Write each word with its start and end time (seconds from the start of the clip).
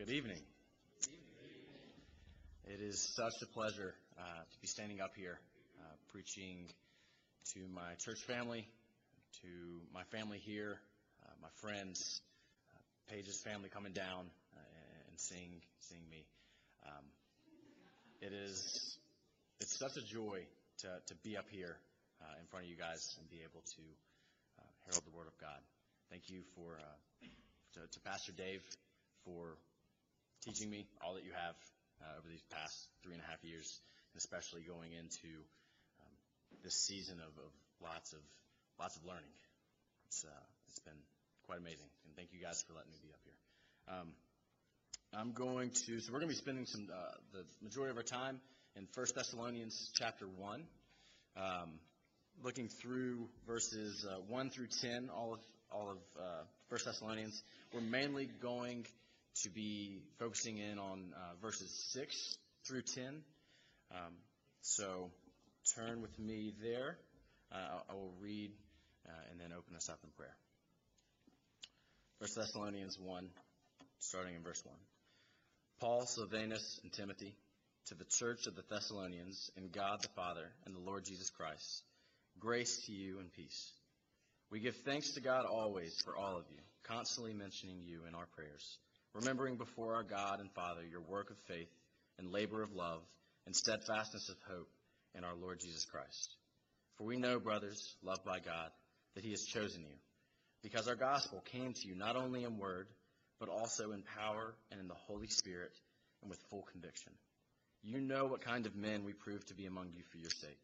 Good 0.00 0.16
evening. 0.16 0.40
It 2.64 2.80
is 2.80 3.12
such 3.14 3.34
a 3.42 3.46
pleasure 3.52 3.92
uh, 4.18 4.22
to 4.22 4.60
be 4.62 4.66
standing 4.66 5.02
up 5.02 5.10
here 5.14 5.38
uh, 5.78 5.92
preaching 6.10 6.64
to 7.52 7.60
my 7.68 7.92
church 7.98 8.20
family, 8.26 8.66
to 9.42 9.48
my 9.92 10.02
family 10.04 10.38
here, 10.38 10.80
uh, 11.22 11.32
my 11.42 11.50
friends, 11.60 12.22
uh, 12.72 13.12
Paige's 13.12 13.42
family 13.42 13.68
coming 13.68 13.92
down 13.92 14.24
uh, 14.56 15.10
and 15.10 15.20
seeing 15.20 15.60
seeing 15.80 16.08
me. 16.10 16.24
Um, 16.86 17.04
it 18.22 18.32
is 18.32 18.96
it's 19.60 19.78
such 19.78 19.98
a 19.98 20.06
joy 20.06 20.46
to, 20.78 20.88
to 21.08 21.14
be 21.22 21.36
up 21.36 21.50
here 21.50 21.76
uh, 22.22 22.40
in 22.40 22.46
front 22.46 22.64
of 22.64 22.70
you 22.70 22.76
guys 22.78 23.18
and 23.20 23.28
be 23.28 23.42
able 23.44 23.60
to 23.76 23.82
herald 24.86 25.04
the 25.04 25.14
Word 25.14 25.26
of 25.26 25.36
God. 25.38 25.60
Thank 26.08 26.30
you 26.30 26.40
for 26.56 26.78
to, 27.74 27.80
to 27.80 28.00
Pastor 28.00 28.32
Dave 28.32 28.62
for 29.26 29.58
teaching 30.44 30.70
me 30.70 30.86
all 31.04 31.14
that 31.14 31.24
you 31.24 31.32
have 31.32 31.56
uh, 32.00 32.18
over 32.18 32.28
these 32.28 32.44
past 32.50 32.74
three 33.02 33.12
and 33.12 33.22
a 33.22 33.28
half 33.28 33.42
years, 33.44 33.80
and 34.12 34.18
especially 34.18 34.62
going 34.64 34.92
into 34.92 35.28
um, 36.00 36.14
this 36.64 36.74
season 36.74 37.20
of, 37.20 37.32
of 37.36 37.52
lots 37.82 38.12
of 38.12 38.20
lots 38.78 38.96
of 38.96 39.04
learning. 39.04 39.32
It's 40.08 40.24
uh, 40.24 40.44
it's 40.68 40.80
been 40.80 41.00
quite 41.44 41.58
amazing, 41.58 41.88
and 42.06 42.16
thank 42.16 42.32
you 42.32 42.40
guys 42.40 42.64
for 42.66 42.72
letting 42.74 42.90
me 42.90 42.98
be 43.02 43.12
up 43.12 43.20
here. 43.24 43.38
Um, 43.88 44.08
I'm 45.12 45.32
going 45.32 45.70
to 45.86 46.00
so 46.00 46.12
we're 46.12 46.20
going 46.20 46.30
to 46.30 46.36
be 46.36 46.40
spending 46.40 46.66
some 46.66 46.88
uh, 46.88 47.16
the 47.32 47.44
majority 47.62 47.90
of 47.90 47.96
our 47.96 48.06
time 48.06 48.40
in 48.76 48.86
1 48.94 49.06
Thessalonians 49.14 49.90
chapter 49.94 50.26
one, 50.26 50.64
um, 51.36 51.80
looking 52.42 52.68
through 52.68 53.28
verses 53.46 54.06
uh, 54.08 54.20
one 54.28 54.50
through 54.50 54.68
ten, 54.80 55.10
all 55.10 55.34
of 55.34 55.40
all 55.72 55.90
of 55.90 55.98
uh, 56.18 56.42
1 56.68 56.80
Thessalonians. 56.84 57.42
We're 57.72 57.80
mainly 57.80 58.28
going 58.42 58.86
to 59.42 59.50
be 59.50 60.02
focusing 60.18 60.58
in 60.58 60.78
on 60.78 61.12
uh, 61.14 61.34
verses 61.40 61.70
6 61.92 62.38
through 62.66 62.82
10. 62.82 63.22
Um, 63.92 64.14
so 64.60 65.10
turn 65.74 66.02
with 66.02 66.18
me 66.18 66.52
there. 66.62 66.98
Uh, 67.52 67.80
I 67.88 67.94
will 67.94 68.14
read 68.20 68.50
uh, 69.06 69.30
and 69.30 69.40
then 69.40 69.52
open 69.56 69.76
us 69.76 69.88
up 69.88 69.98
in 70.04 70.10
prayer. 70.10 70.36
1 72.18 72.28
Thessalonians 72.36 72.98
1, 72.98 73.28
starting 73.98 74.34
in 74.34 74.42
verse 74.42 74.62
1. 74.64 74.74
Paul, 75.80 76.06
Silvanus, 76.06 76.78
and 76.82 76.92
Timothy, 76.92 77.34
to 77.86 77.94
the 77.94 78.04
church 78.04 78.46
of 78.46 78.54
the 78.54 78.62
Thessalonians, 78.68 79.50
in 79.56 79.70
God 79.70 80.02
the 80.02 80.08
Father 80.08 80.52
and 80.66 80.74
the 80.74 80.80
Lord 80.80 81.06
Jesus 81.06 81.30
Christ, 81.30 81.82
grace 82.38 82.84
to 82.86 82.92
you 82.92 83.18
and 83.20 83.32
peace. 83.32 83.72
We 84.50 84.60
give 84.60 84.76
thanks 84.84 85.12
to 85.12 85.20
God 85.22 85.46
always 85.46 85.98
for 86.02 86.16
all 86.16 86.36
of 86.36 86.44
you, 86.50 86.58
constantly 86.84 87.32
mentioning 87.32 87.80
you 87.80 88.00
in 88.06 88.14
our 88.14 88.26
prayers 88.26 88.78
remembering 89.14 89.56
before 89.56 89.94
our 89.94 90.02
God 90.02 90.40
and 90.40 90.50
Father 90.52 90.82
your 90.88 91.00
work 91.00 91.30
of 91.30 91.36
faith 91.48 91.70
and 92.18 92.30
labor 92.30 92.62
of 92.62 92.74
love 92.74 93.00
and 93.46 93.56
steadfastness 93.56 94.28
of 94.28 94.36
hope 94.48 94.68
in 95.14 95.24
our 95.24 95.34
Lord 95.34 95.60
Jesus 95.60 95.84
Christ. 95.84 96.36
For 96.96 97.04
we 97.04 97.16
know, 97.16 97.40
brothers, 97.40 97.96
loved 98.02 98.24
by 98.24 98.38
God, 98.38 98.70
that 99.14 99.24
he 99.24 99.30
has 99.30 99.44
chosen 99.44 99.82
you, 99.82 99.96
because 100.62 100.86
our 100.86 100.94
gospel 100.94 101.42
came 101.52 101.72
to 101.72 101.88
you 101.88 101.94
not 101.94 102.16
only 102.16 102.44
in 102.44 102.58
word, 102.58 102.86
but 103.40 103.48
also 103.48 103.92
in 103.92 104.02
power 104.18 104.54
and 104.70 104.80
in 104.80 104.86
the 104.86 104.94
Holy 104.94 105.26
Spirit 105.26 105.72
and 106.20 106.30
with 106.30 106.38
full 106.50 106.62
conviction. 106.70 107.12
You 107.82 108.00
know 108.00 108.26
what 108.26 108.44
kind 108.44 108.66
of 108.66 108.76
men 108.76 109.04
we 109.04 109.14
proved 109.14 109.48
to 109.48 109.54
be 109.54 109.64
among 109.64 109.92
you 109.96 110.02
for 110.12 110.18
your 110.18 110.30
sake. 110.30 110.60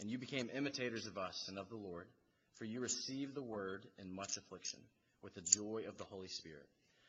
And 0.00 0.10
you 0.10 0.16
became 0.16 0.48
imitators 0.54 1.06
of 1.06 1.18
us 1.18 1.46
and 1.48 1.58
of 1.58 1.68
the 1.68 1.76
Lord, 1.76 2.06
for 2.54 2.64
you 2.64 2.80
received 2.80 3.34
the 3.34 3.42
word 3.42 3.86
in 3.98 4.14
much 4.14 4.38
affliction, 4.38 4.80
with 5.22 5.34
the 5.34 5.42
joy 5.42 5.82
of 5.86 5.98
the 5.98 6.04
Holy 6.04 6.28
Spirit 6.28 6.66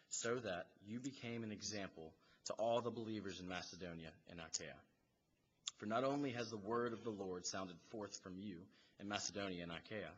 so 0.10 0.36
that 0.36 0.68
you 0.86 1.00
became 1.00 1.44
an 1.44 1.52
example 1.52 2.12
to 2.46 2.54
all 2.54 2.82
the 2.82 2.92
believers 2.92 3.40
in 3.40 3.48
Macedonia 3.48 4.10
and 4.30 4.40
Achaia. 4.40 4.76
For 5.78 5.86
not 5.86 6.04
only 6.04 6.32
has 6.32 6.50
the 6.50 6.58
word 6.58 6.94
of 6.94 7.04
the 7.04 7.12
Lord 7.12 7.46
sounded 7.46 7.78
forth 7.92 8.20
from 8.22 8.38
you 8.38 8.58
in 9.00 9.08
Macedonia 9.08 9.64
and 9.64 9.72
Achaia, 9.72 10.12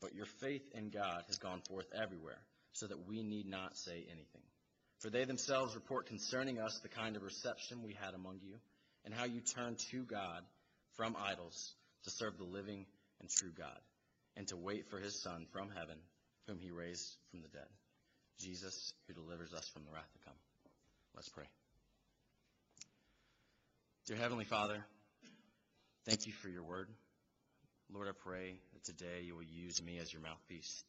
but 0.00 0.14
your 0.14 0.26
faith 0.40 0.64
in 0.74 0.90
God 0.90 1.24
has 1.28 1.38
gone 1.38 1.60
forth 1.68 1.86
everywhere, 1.94 2.38
so 2.72 2.86
that 2.86 3.06
we 3.06 3.22
need 3.22 3.46
not 3.46 3.76
say 3.76 4.04
anything. 4.10 4.42
For 4.98 5.10
they 5.10 5.24
themselves 5.24 5.74
report 5.74 6.06
concerning 6.06 6.58
us 6.58 6.80
the 6.80 6.88
kind 6.88 7.16
of 7.16 7.22
reception 7.22 7.82
we 7.82 7.94
had 7.94 8.14
among 8.14 8.40
you, 8.42 8.56
and 9.04 9.14
how 9.14 9.24
you 9.24 9.40
turned 9.40 9.78
to 9.90 10.02
God 10.02 10.42
from 10.96 11.14
idols 11.16 11.74
to 12.04 12.10
serve 12.10 12.38
the 12.38 12.44
living 12.44 12.86
and 13.20 13.30
true 13.30 13.52
God, 13.56 13.80
and 14.36 14.48
to 14.48 14.56
wait 14.56 14.88
for 14.88 14.98
his 14.98 15.22
Son 15.22 15.46
from 15.52 15.68
heaven, 15.70 15.98
whom 16.46 16.58
he 16.58 16.70
raised 16.70 17.16
from 17.30 17.42
the 17.42 17.48
dead 17.48 17.68
Jesus, 18.38 18.92
who 19.06 19.14
delivers 19.14 19.52
us 19.52 19.68
from 19.68 19.84
the 19.84 19.90
wrath 19.92 20.10
to 20.12 20.18
come. 20.24 20.36
Let's 21.14 21.28
pray. 21.28 21.44
Dear 24.06 24.16
Heavenly 24.16 24.44
Father, 24.44 24.84
thank 26.04 26.26
you 26.26 26.32
for 26.32 26.48
your 26.48 26.62
word. 26.62 26.88
Lord, 27.92 28.08
I 28.08 28.12
pray 28.12 28.58
that 28.74 28.84
today 28.84 29.22
you 29.24 29.34
will 29.34 29.42
use 29.42 29.82
me 29.82 29.98
as 29.98 30.12
your 30.12 30.22
mouthpiece, 30.22 30.84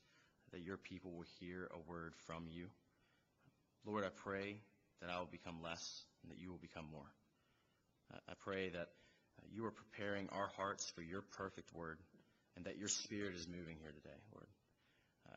that 0.51 0.61
your 0.61 0.77
people 0.77 1.11
will 1.11 1.25
hear 1.39 1.69
a 1.73 1.89
word 1.89 2.13
from 2.25 2.45
you. 2.49 2.67
Lord, 3.85 4.03
I 4.03 4.09
pray 4.09 4.59
that 5.01 5.09
I 5.09 5.19
will 5.19 5.29
become 5.31 5.61
less 5.63 6.03
and 6.21 6.31
that 6.31 6.39
you 6.39 6.49
will 6.49 6.57
become 6.57 6.85
more. 6.91 7.09
I 8.27 8.33
pray 8.43 8.69
that 8.69 8.89
you 9.51 9.65
are 9.65 9.71
preparing 9.71 10.29
our 10.31 10.49
hearts 10.57 10.91
for 10.95 11.01
your 11.01 11.21
perfect 11.21 11.73
word 11.73 11.99
and 12.55 12.65
that 12.65 12.77
your 12.77 12.89
spirit 12.89 13.35
is 13.35 13.47
moving 13.47 13.77
here 13.79 13.91
today, 13.91 14.17
Lord. 14.33 14.47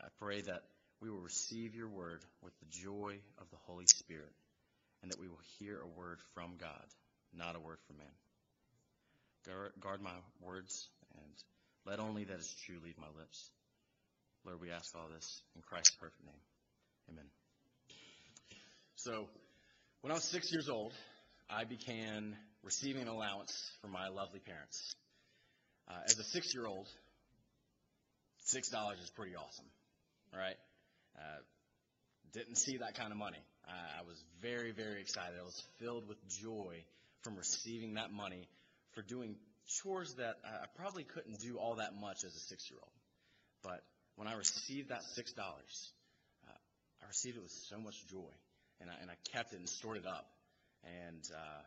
I 0.03 0.09
pray 0.19 0.41
that 0.43 0.63
we 1.01 1.11
will 1.11 1.21
receive 1.21 1.75
your 1.75 1.89
word 1.89 2.21
with 2.43 2.53
the 2.61 2.67
joy 2.71 3.17
of 3.39 3.51
the 3.51 3.57
Holy 3.67 3.87
Spirit, 3.87 4.33
and 5.03 5.11
that 5.11 5.21
we 5.21 5.29
will 5.29 5.41
hear 5.59 5.81
a 5.81 5.99
word 5.99 6.19
from 6.35 6.53
God, 6.59 6.85
not 7.35 7.57
a 7.57 7.61
word 7.61 7.79
from 7.87 7.99
man. 7.99 9.73
Guard 9.81 10.03
my 10.03 10.11
words, 10.43 10.89
and 11.15 11.33
let 11.87 11.99
only 11.99 12.25
that 12.25 12.39
is 12.39 12.55
true 12.67 12.77
leave 12.85 12.99
my 12.99 13.09
lips. 13.19 13.51
Lord, 14.45 14.61
we 14.61 14.71
ask 14.71 14.95
all 14.95 15.09
this 15.15 15.43
in 15.57 15.63
Christ's 15.63 15.97
perfect 15.97 16.25
name. 16.25 16.41
Amen. 17.11 17.25
So, 18.97 19.29
when 20.03 20.11
I 20.11 20.15
was 20.15 20.25
six 20.25 20.53
years 20.53 20.69
old, 20.69 20.93
I 21.49 21.65
began 21.65 22.37
receiving 22.63 23.03
an 23.03 23.09
allowance 23.09 23.73
from 23.81 23.93
my 23.93 24.09
lovely 24.09 24.41
parents. 24.41 24.95
Uh, 25.89 26.01
as 26.05 26.19
a 26.19 26.25
six 26.25 26.55
year 26.55 26.67
old, 26.67 26.87
$6 28.47 29.03
is 29.03 29.11
pretty 29.11 29.37
awesome, 29.37 29.67
right? 30.35 30.57
Uh, 31.17 31.41
didn't 32.33 32.57
see 32.57 32.79
that 32.79 32.95
kind 32.95 33.13
of 33.13 33.19
money. 33.19 33.43
I, 33.67 34.01
I 34.01 34.03
was 34.07 34.23
very, 34.41 34.73
very 34.73 35.01
excited. 35.01 35.35
I 35.41 35.45
was 35.45 35.63
filled 35.79 36.09
with 36.09 36.19
joy 36.29 36.85
from 37.23 37.37
receiving 37.37 37.95
that 37.95 38.13
money 38.13 38.49
for 38.93 39.03
doing 39.03 39.37
chores 39.83 40.15
that 40.15 40.37
I 40.45 40.67
probably 40.77 41.05
couldn't 41.05 41.41
do 41.41 41.59
all 41.59 41.77
that 41.77 41.95
much 42.01 42.25
as 42.25 42.35
a 42.35 42.41
six 42.41 42.71
year 42.71 42.79
old. 42.81 42.93
But 43.63 43.83
when 44.17 44.27
I 44.27 44.35
received 44.35 44.91
that 44.91 45.03
$6, 45.03 45.39
uh, 45.39 45.51
I 46.51 47.07
received 47.07 47.37
it 47.37 47.43
with 47.43 47.53
so 47.53 47.79
much 47.79 48.07
joy. 48.09 48.33
And 48.81 48.89
I, 48.91 48.95
and 49.03 49.11
I 49.11 49.15
kept 49.33 49.53
it 49.53 49.59
and 49.59 49.69
stored 49.69 49.99
it 49.99 50.07
up. 50.07 50.27
And 50.85 51.23
uh, 51.35 51.63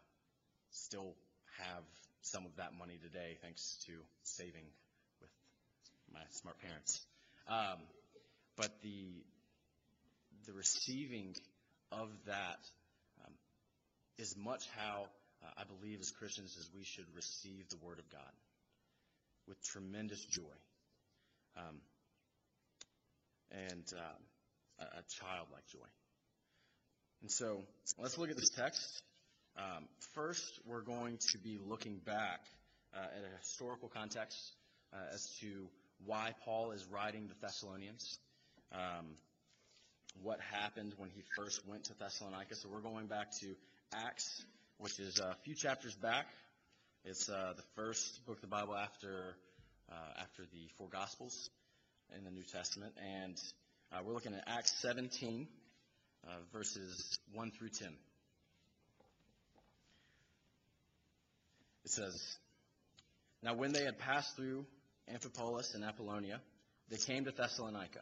still 0.72 1.14
have 1.60 1.84
some 2.22 2.46
of 2.46 2.56
that 2.58 2.74
money 2.78 2.98
today 3.02 3.38
thanks 3.42 3.78
to 3.86 3.94
saving 4.24 4.66
with 5.22 5.30
my 6.12 6.22
smart 6.32 6.58
parents. 6.60 7.06
Um, 7.48 7.78
but 8.58 8.82
the 8.82 9.24
the 10.46 10.54
receiving 10.54 11.36
of 11.92 12.10
that 12.26 12.60
um, 13.26 13.34
is 14.18 14.36
much 14.38 14.68
how 14.76 15.06
uh, 15.44 15.50
I 15.58 15.64
believe 15.64 16.00
as 16.02 16.12
Christians 16.12 16.56
as 16.60 16.70
we 16.76 16.84
should 16.84 17.06
receive 17.16 17.70
the 17.70 17.78
Word 17.78 18.00
of 18.00 18.10
God 18.10 18.32
with 19.48 19.62
tremendous 19.64 20.24
joy 20.26 20.58
um, 21.58 21.82
and 23.52 23.86
uh, 23.96 24.86
a, 24.98 25.04
childlike 25.20 25.68
joy. 25.72 25.88
And 27.22 27.32
so 27.32 27.62
let's 28.00 28.18
look 28.18 28.30
at 28.30 28.36
this 28.36 28.50
text. 28.50 29.02
Um, 29.58 29.86
first, 30.14 30.60
we're 30.66 30.82
going 30.82 31.20
to 31.32 31.38
be 31.38 31.60
looking 31.64 31.98
back 32.06 32.42
uh, 32.96 33.00
at 33.00 33.24
a 33.24 33.38
historical 33.40 33.90
context 33.90 34.38
uh, 34.92 35.14
as 35.14 35.28
to 35.42 35.68
why 36.06 36.34
Paul 36.44 36.72
is 36.72 36.86
writing 36.90 37.28
the 37.28 37.36
Thessalonians. 37.42 38.18
Um, 38.72 39.16
what 40.22 40.40
happened 40.40 40.94
when 40.98 41.10
he 41.10 41.24
first 41.36 41.68
went 41.68 41.86
to 41.86 41.94
Thessalonica. 41.98 42.56
So 42.56 42.70
we're 42.72 42.82
going 42.82 43.08
back 43.08 43.32
to 43.42 43.56
Acts, 43.94 44.46
which 44.78 45.00
is 45.00 45.20
a 45.20 45.36
few 45.44 45.56
chapters 45.56 45.96
back. 45.96 46.28
It's 47.06 47.30
uh, 47.30 47.54
the 47.56 47.64
first 47.76 48.26
book 48.26 48.38
of 48.38 48.42
the 48.42 48.48
Bible 48.48 48.76
after 48.76 49.36
uh, 49.92 50.22
after 50.22 50.44
the 50.44 50.68
four 50.78 50.88
Gospels 50.90 51.50
in 52.18 52.24
the 52.24 52.32
New 52.32 52.44
Testament, 52.44 52.94
and 52.98 53.38
uh, 53.92 54.00
we're 54.04 54.14
looking 54.14 54.34
at 54.34 54.44
Acts 54.48 54.74
17, 54.82 55.48
uh, 56.26 56.30
verses 56.52 57.18
1 57.34 57.52
through 57.52 57.70
10. 57.70 57.90
It 61.86 61.92
says, 61.92 62.38
Now 63.42 63.56
when 63.56 63.74
they 63.74 63.84
had 63.84 64.00
passed 64.00 64.36
through 64.36 64.66
Amphipolis 65.14 65.76
and 65.76 65.84
Apollonia, 65.84 66.40
they 66.90 66.98
came 66.98 67.26
to 67.26 67.32
Thessalonica 67.32 68.02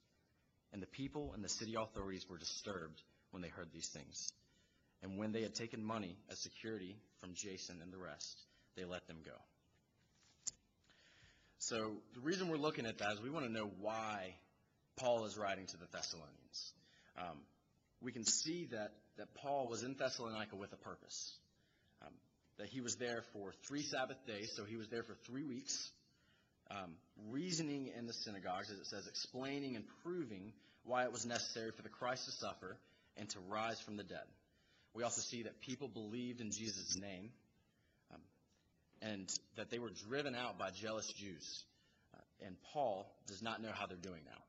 And 0.73 0.81
the 0.81 0.87
people 0.87 1.31
and 1.33 1.43
the 1.43 1.49
city 1.49 1.75
authorities 1.75 2.25
were 2.29 2.37
disturbed 2.37 3.01
when 3.31 3.41
they 3.41 3.49
heard 3.49 3.69
these 3.73 3.87
things. 3.87 4.31
And 5.03 5.17
when 5.17 5.31
they 5.31 5.41
had 5.41 5.55
taken 5.55 5.83
money 5.83 6.15
as 6.29 6.39
security 6.39 6.95
from 7.19 7.33
Jason 7.33 7.79
and 7.81 7.91
the 7.91 7.97
rest, 7.97 8.39
they 8.77 8.85
let 8.85 9.07
them 9.07 9.17
go. 9.25 9.35
So 11.57 11.97
the 12.13 12.21
reason 12.21 12.49
we're 12.49 12.57
looking 12.57 12.85
at 12.85 12.97
that 12.99 13.13
is 13.13 13.21
we 13.21 13.29
want 13.29 13.45
to 13.45 13.51
know 13.51 13.69
why 13.79 14.35
Paul 14.97 15.25
is 15.25 15.37
writing 15.37 15.65
to 15.67 15.77
the 15.77 15.87
Thessalonians. 15.91 16.73
Um, 17.17 17.37
we 18.01 18.11
can 18.11 18.23
see 18.23 18.67
that, 18.71 18.91
that 19.17 19.33
Paul 19.35 19.67
was 19.67 19.83
in 19.83 19.95
Thessalonica 19.95 20.55
with 20.55 20.73
a 20.73 20.77
purpose. 20.77 21.33
Um, 22.05 22.13
that 22.57 22.67
he 22.67 22.81
was 22.81 22.95
there 22.95 23.23
for 23.33 23.53
three 23.67 23.83
Sabbath 23.83 24.17
days, 24.25 24.51
so 24.55 24.65
he 24.65 24.75
was 24.75 24.87
there 24.89 25.03
for 25.03 25.15
three 25.25 25.43
weeks 25.43 25.91
um, 26.69 26.93
reasoning 27.29 27.91
in 27.97 28.05
the 28.07 28.13
synagogues, 28.13 28.69
as 28.71 28.77
it 28.77 28.85
says, 28.85 29.07
explaining 29.07 29.75
and 29.75 29.85
proving 30.03 30.53
why 30.83 31.03
it 31.03 31.11
was 31.11 31.25
necessary 31.25 31.71
for 31.71 31.81
the 31.81 31.89
Christ 31.89 32.25
to 32.25 32.31
suffer 32.31 32.77
and 33.17 33.29
to 33.29 33.39
rise 33.49 33.79
from 33.81 33.97
the 33.97 34.03
dead. 34.03 34.25
We 34.93 35.03
also 35.03 35.21
see 35.21 35.43
that 35.43 35.61
people 35.61 35.87
believed 35.87 36.41
in 36.41 36.51
Jesus' 36.51 36.97
name 36.97 37.29
um, 38.13 38.21
and 39.01 39.29
that 39.55 39.69
they 39.69 39.79
were 39.79 39.91
driven 40.09 40.35
out 40.35 40.57
by 40.57 40.71
jealous 40.71 41.07
Jews. 41.13 41.63
Uh, 42.13 42.45
and 42.45 42.55
Paul 42.73 43.05
does 43.27 43.41
not 43.41 43.61
know 43.61 43.71
how 43.73 43.85
they're 43.85 43.97
doing 43.97 44.21
now. 44.25 44.41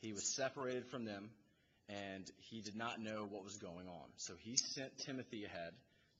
He 0.00 0.12
was 0.12 0.24
separated 0.24 0.86
from 0.86 1.04
them 1.04 1.30
and 1.88 2.30
he 2.50 2.60
did 2.60 2.76
not 2.76 3.00
know 3.00 3.26
what 3.28 3.44
was 3.44 3.56
going 3.56 3.88
on. 3.88 4.04
So 4.16 4.34
he 4.38 4.56
sent 4.56 4.96
Timothy 4.98 5.44
ahead 5.44 5.72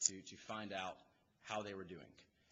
to, 0.07 0.15
to 0.15 0.37
find 0.49 0.73
out 0.73 0.97
how 1.43 1.63
they 1.63 1.75
were 1.75 1.85
doing. 1.85 2.01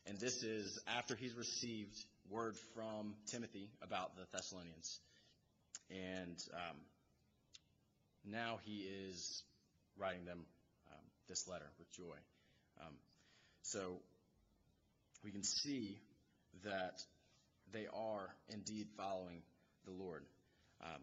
And 0.07 0.19
this 0.19 0.43
is 0.43 0.79
after 0.87 1.17
he's 1.17 1.35
received 1.35 1.97
word 2.31 2.57
from 2.75 3.15
Timothy 3.27 3.69
about 3.83 4.17
the 4.17 4.23
Thessalonians. 4.33 5.01
And 5.91 6.43
um, 6.55 6.77
now 8.25 8.59
he 8.65 8.89
is 9.09 9.43
writing 9.97 10.25
them 10.25 10.45
um, 10.91 11.05
this 11.29 11.49
letter 11.49 11.71
with 11.79 11.93
joy. 11.93 12.17
Um, 12.81 12.95
so 13.63 14.01
we 15.25 15.31
can 15.31 15.43
see 15.43 15.99
that 16.65 17.03
they 17.73 17.87
are 17.93 18.29
indeed 18.49 18.89
following 18.97 19.43
the 19.85 19.93
Lord. 19.93 20.25
Um, 20.83 21.01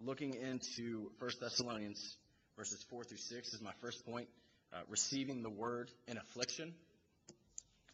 looking 0.00 0.34
into 0.34 1.10
1 1.18 1.30
Thessalonians 1.40 2.16
verses 2.56 2.84
4 2.90 3.04
through 3.04 3.18
6 3.18 3.54
is 3.54 3.60
my 3.60 3.72
first 3.80 4.04
point. 4.06 4.28
Uh, 4.72 4.78
receiving 4.88 5.42
the 5.42 5.50
word 5.50 5.90
in 6.08 6.16
affliction. 6.16 6.74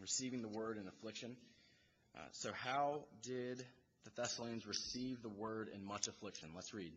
Receiving 0.00 0.43
the 0.43 0.49
word 0.49 0.79
in 0.79 0.88
affliction. 0.88 1.37
Uh, 2.17 2.21
so, 2.33 2.51
how 2.53 3.05
did 3.23 3.65
the 4.05 4.11
Thessalonians 4.17 4.67
receive 4.67 5.23
the 5.23 5.29
word 5.29 5.69
in 5.75 5.85
much 5.85 6.09
affliction? 6.09 6.51
Let's 6.55 6.75
read. 6.75 6.93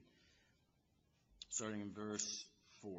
Starting 1.49 1.81
in 1.81 1.91
verse 1.91 2.45
4. 2.81 2.91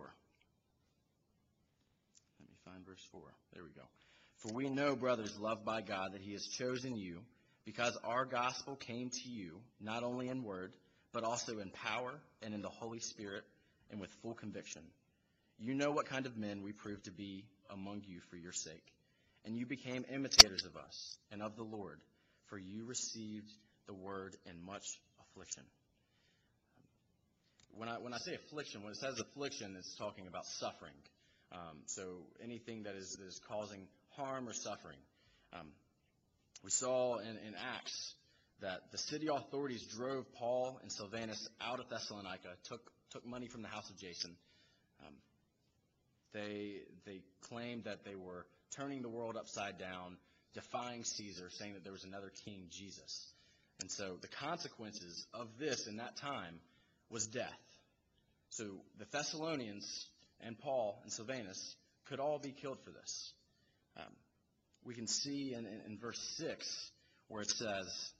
Let 2.41 2.49
me 2.49 2.55
find 2.65 2.87
verse 2.87 3.05
4. 3.11 3.21
There 3.53 3.65
we 3.65 3.71
go. 3.71 3.83
For 4.39 4.53
we 4.53 4.69
know, 4.69 4.95
brothers, 4.95 5.39
loved 5.39 5.65
by 5.65 5.81
God, 5.81 6.13
that 6.13 6.21
He 6.21 6.33
has 6.33 6.47
chosen 6.47 6.97
you, 6.97 7.21
because 7.65 7.97
our 8.05 8.25
gospel 8.25 8.77
came 8.77 9.11
to 9.11 9.29
you, 9.29 9.61
not 9.81 10.05
only 10.05 10.29
in 10.29 10.45
word, 10.45 10.73
but 11.13 11.25
also 11.25 11.59
in 11.59 11.71
power 11.71 12.13
and 12.43 12.55
in 12.55 12.63
the 12.63 12.69
Holy 12.69 13.01
Spirit 13.01 13.45
and 13.91 14.01
with 14.01 14.11
full 14.23 14.35
conviction. 14.35 14.83
You 15.59 15.75
know 15.75 15.91
what 15.91 16.07
kind 16.07 16.27
of 16.27 16.37
men 16.37 16.63
we 16.63 16.73
proved 16.73 17.05
to 17.05 17.13
be 17.13 17.45
among 17.71 18.03
you 18.07 18.21
for 18.29 18.37
your 18.37 18.53
sake 18.53 18.93
and 19.45 19.57
you 19.57 19.67
became 19.67 20.05
imitators 20.11 20.65
of 20.65 20.77
us 20.77 21.19
and 21.31 21.43
of 21.43 21.57
the 21.57 21.63
Lord, 21.63 22.01
for 22.47 22.59
you 22.59 22.85
received 22.85 23.51
the 23.87 23.95
word 23.95 24.37
in 24.47 24.65
much 24.65 24.85
affliction. 25.21 25.65
When 27.77 27.89
I, 27.89 27.99
when 27.99 28.15
I 28.15 28.19
say 28.19 28.35
affliction, 28.35 28.83
when 28.83 28.93
it 28.93 28.99
says 28.99 29.19
affliction, 29.19 29.75
it's 29.77 29.97
talking 29.97 30.27
about 30.27 30.47
suffering. 30.47 30.95
Um, 31.53 31.83
so 31.87 32.27
anything 32.43 32.85
that 32.85 32.95
is, 32.95 33.17
that 33.19 33.27
is 33.27 33.41
causing 33.49 33.87
harm 34.11 34.49
or 34.49 34.53
suffering. 34.53 34.99
Um, 35.53 35.73
we 36.63 36.71
saw 36.71 37.19
in, 37.19 37.37
in 37.37 37.55
Acts 37.55 38.15
that 38.61 38.93
the 38.93 38.99
city 38.99 39.27
authorities 39.27 39.83
drove 39.83 40.33
Paul 40.35 40.79
and 40.83 40.91
Silvanus 40.91 41.49
out 41.61 41.81
of 41.81 41.89
Thessalonica, 41.91 42.57
took, 42.65 42.93
took 43.11 43.27
money 43.27 43.49
from 43.49 43.63
the 43.63 43.69
house 43.69 43.91
of 43.91 43.99
Jason. 43.99 44.37
Um, 45.05 45.15
they, 46.33 46.83
they 47.05 47.23
claimed 47.43 47.85
that 47.85 48.05
they 48.05 48.15
were 48.15 48.47
turning 48.77 49.03
the 49.03 49.09
world 49.09 49.37
upside 49.37 49.79
down, 49.79 50.17
defying 50.55 51.05
Caesar, 51.05 51.49
saying 51.51 51.75
that 51.75 51.85
there 51.85 51.93
was 51.93 52.05
another 52.05 52.31
king, 52.45 52.67
Jesus. 52.71 53.33
And 53.81 53.91
so 53.91 54.17
the 54.21 54.29
consequences 54.29 55.27
of 55.35 55.49
this 55.59 55.87
in 55.87 55.97
that 55.97 56.17
time 56.17 56.61
was 57.11 57.27
death. 57.27 57.49
So 58.51 58.65
the 58.99 59.07
Thessalonians 59.11 60.07
and 60.41 60.59
Paul 60.59 61.01
and 61.03 61.13
Silvanus 61.13 61.77
could 62.09 62.21
all 62.21 62.39
be 62.39 62.53
killed 62.53 62.79
for 62.85 62.91
this. 62.91 63.33
Um, 63.97 64.13
we 64.85 64.95
can 64.95 65.07
see 65.07 65.55
in, 65.55 65.67
in, 65.67 65.81
in 65.87 65.99
verse 65.99 66.21
6 66.37 66.91
where 67.29 67.43
it 67.43 67.51
says, 67.51 68.13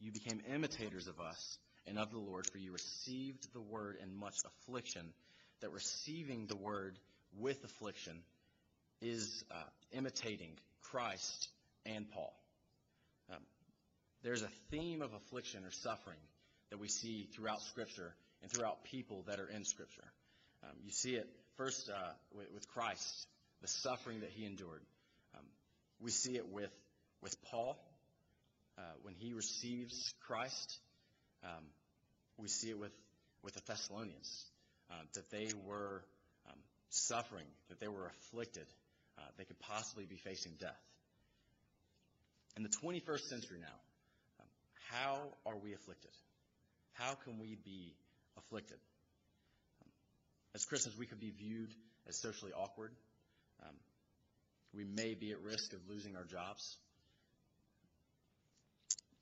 You 0.00 0.12
became 0.12 0.40
imitators 0.52 1.06
of 1.06 1.20
us 1.20 1.58
and 1.86 1.98
of 1.98 2.10
the 2.10 2.18
Lord, 2.18 2.46
for 2.50 2.58
you 2.58 2.72
received 2.72 3.52
the 3.52 3.60
word 3.60 3.96
in 4.02 4.16
much 4.16 4.36
affliction, 4.44 5.12
that 5.60 5.70
receiving 5.72 6.46
the 6.46 6.56
word 6.56 6.98
with 7.38 7.62
affliction 7.64 8.22
is 9.02 9.44
uh, 9.50 9.54
imitating 9.92 10.52
Christ 10.80 11.48
and 11.84 12.08
Paul. 12.10 12.32
Um, 13.30 13.42
there's 14.22 14.42
a 14.42 14.50
theme 14.70 15.02
of 15.02 15.12
affliction 15.12 15.64
or 15.64 15.70
suffering 15.70 16.18
that 16.70 16.78
we 16.78 16.88
see 16.88 17.28
throughout 17.34 17.60
Scripture 17.62 18.14
and 18.42 18.50
throughout 18.50 18.84
people 18.84 19.24
that 19.26 19.40
are 19.40 19.48
in 19.48 19.64
Scripture. 19.64 20.04
Um, 20.62 20.76
you 20.84 20.92
see 20.92 21.16
it 21.16 21.28
first 21.56 21.90
uh, 21.90 22.12
with, 22.34 22.52
with, 22.54 22.68
Christ, 22.68 23.26
the 23.60 23.68
suffering 23.68 24.20
that 24.20 24.30
he 24.30 24.44
endured. 24.46 24.82
Um, 25.34 25.44
we 26.00 26.10
see 26.10 26.36
it 26.36 26.48
with, 26.48 26.70
with 27.20 27.36
Paul 27.50 27.76
uh, 28.78 28.82
when 29.02 29.14
he 29.14 29.32
receives 29.32 30.14
Christ. 30.26 30.78
Um, 31.44 31.64
we 32.38 32.48
see 32.48 32.70
it 32.70 32.78
with, 32.78 32.92
with 33.42 33.54
the 33.54 33.62
Thessalonians, 33.66 34.46
uh, 34.90 35.02
that 35.14 35.30
they 35.30 35.48
were 35.66 36.02
um, 36.48 36.58
suffering, 36.90 37.46
that 37.68 37.80
they 37.80 37.88
were 37.88 38.06
afflicted, 38.06 38.66
they 39.38 39.44
could 39.44 39.58
possibly 39.60 40.04
be 40.04 40.16
facing 40.16 40.52
death. 40.60 40.80
In 42.56 42.62
the 42.62 42.68
21st 42.68 43.22
century 43.28 43.58
now, 43.60 43.78
um, 44.40 44.46
how 44.90 45.18
are 45.46 45.56
we 45.56 45.72
afflicted? 45.72 46.10
How 46.92 47.14
can 47.24 47.38
we 47.38 47.56
be 47.64 47.94
afflicted? 48.36 48.78
Um, 49.82 49.90
as 50.54 50.64
Christians, 50.64 50.96
we 50.98 51.06
could 51.06 51.20
be 51.20 51.30
viewed 51.30 51.70
as 52.08 52.20
socially 52.20 52.52
awkward. 52.52 52.92
Um, 53.62 53.74
we 54.74 54.84
may 54.84 55.14
be 55.14 55.32
at 55.32 55.40
risk 55.40 55.72
of 55.72 55.80
losing 55.88 56.16
our 56.16 56.24
jobs. 56.24 56.76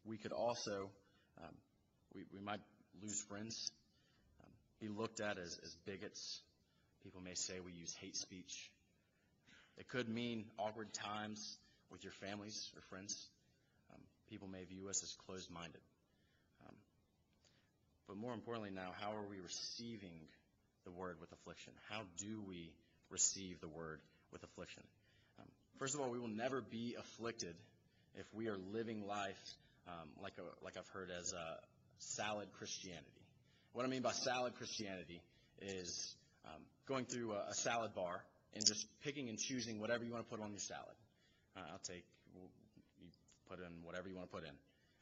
We 0.04 0.16
could 0.16 0.32
also, 0.32 0.90
um, 1.42 1.54
we, 2.14 2.25
we 2.32 2.40
might 2.40 2.61
lose 3.00 3.23
friends, 3.23 3.70
um, 4.40 4.50
be 4.80 4.88
looked 4.88 5.20
at 5.20 5.38
as, 5.38 5.59
as 5.62 5.76
bigots. 5.87 6.40
People 7.04 7.20
may 7.20 7.35
say 7.35 7.54
we 7.64 7.73
use 7.73 7.94
hate 8.00 8.16
speech. 8.16 8.70
It 9.80 9.88
could 9.88 10.08
mean 10.08 10.44
awkward 10.58 10.92
times 10.92 11.58
with 11.90 12.04
your 12.04 12.12
families 12.12 12.70
or 12.76 12.82
friends. 12.82 13.26
Um, 13.92 14.00
people 14.28 14.46
may 14.46 14.62
view 14.62 14.88
us 14.88 15.02
as 15.02 15.12
closed 15.26 15.50
minded. 15.50 15.80
Um, 16.68 16.76
but 18.06 18.16
more 18.16 18.34
importantly, 18.34 18.70
now, 18.70 18.92
how 19.00 19.16
are 19.16 19.26
we 19.28 19.40
receiving 19.40 20.28
the 20.84 20.92
word 20.92 21.16
with 21.20 21.32
affliction? 21.32 21.72
How 21.88 22.02
do 22.18 22.40
we 22.46 22.70
receive 23.10 23.60
the 23.60 23.68
word 23.68 24.00
with 24.32 24.42
affliction. 24.44 24.82
Um, 25.38 25.46
first 25.78 25.94
of 25.94 26.00
all, 26.00 26.10
we 26.10 26.18
will 26.18 26.28
never 26.28 26.60
be 26.60 26.96
afflicted 26.99 27.54
if 28.14 28.26
we 28.32 28.49
are 28.49 28.56
living 28.72 29.06
life 29.06 29.38
um, 29.88 30.08
like, 30.22 30.34
a, 30.38 30.64
like 30.64 30.76
I've 30.76 30.88
heard 30.88 31.10
as 31.10 31.32
a 31.32 31.58
salad 31.99 32.49
Christianity. 32.58 33.06
What 33.72 33.84
I 33.84 33.88
mean 33.88 34.02
by 34.02 34.12
salad 34.12 34.54
Christianity 34.54 35.20
is 35.60 36.14
um, 36.44 36.62
going 36.87 37.04
through 37.04 37.32
a, 37.32 37.50
a 37.50 37.54
salad 37.54 37.94
bar 37.94 38.22
and 38.54 38.64
just 38.64 38.87
picking 39.02 39.28
and 39.28 39.38
choosing 39.38 39.80
whatever 39.80 40.04
you 40.04 40.12
want 40.12 40.25
to 40.28 40.30
put 40.30 40.42
on 40.42 40.50
your 40.50 40.61
salad. 40.61 40.97
Uh, 41.57 41.61
I'll 41.73 41.83
take, 41.87 42.04
you 42.35 43.09
put 43.49 43.59
in 43.59 43.83
whatever 43.83 44.09
you 44.09 44.16
want 44.16 44.30
to 44.30 44.37
put 44.37 44.45
in. 44.45 44.54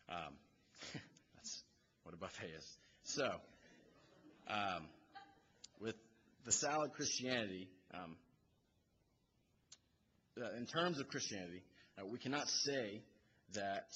Um, 0.09 0.35
that's 1.37 1.62
what 2.02 2.14
a 2.14 2.19
buffet 2.19 2.50
is. 2.57 2.76
So, 3.05 3.28
um, 4.49 4.87
with 5.81 5.97
the 6.45 6.52
salad 6.52 6.93
Christianity, 6.95 7.69
um, 7.95 8.17
uh, 10.40 10.57
in 10.57 10.67
terms 10.67 11.00
of 11.00 11.09
Christianity, 11.09 11.62
uh, 11.99 12.07
we 12.07 12.19
cannot 12.19 12.49
say 12.49 13.02
that 13.55 13.87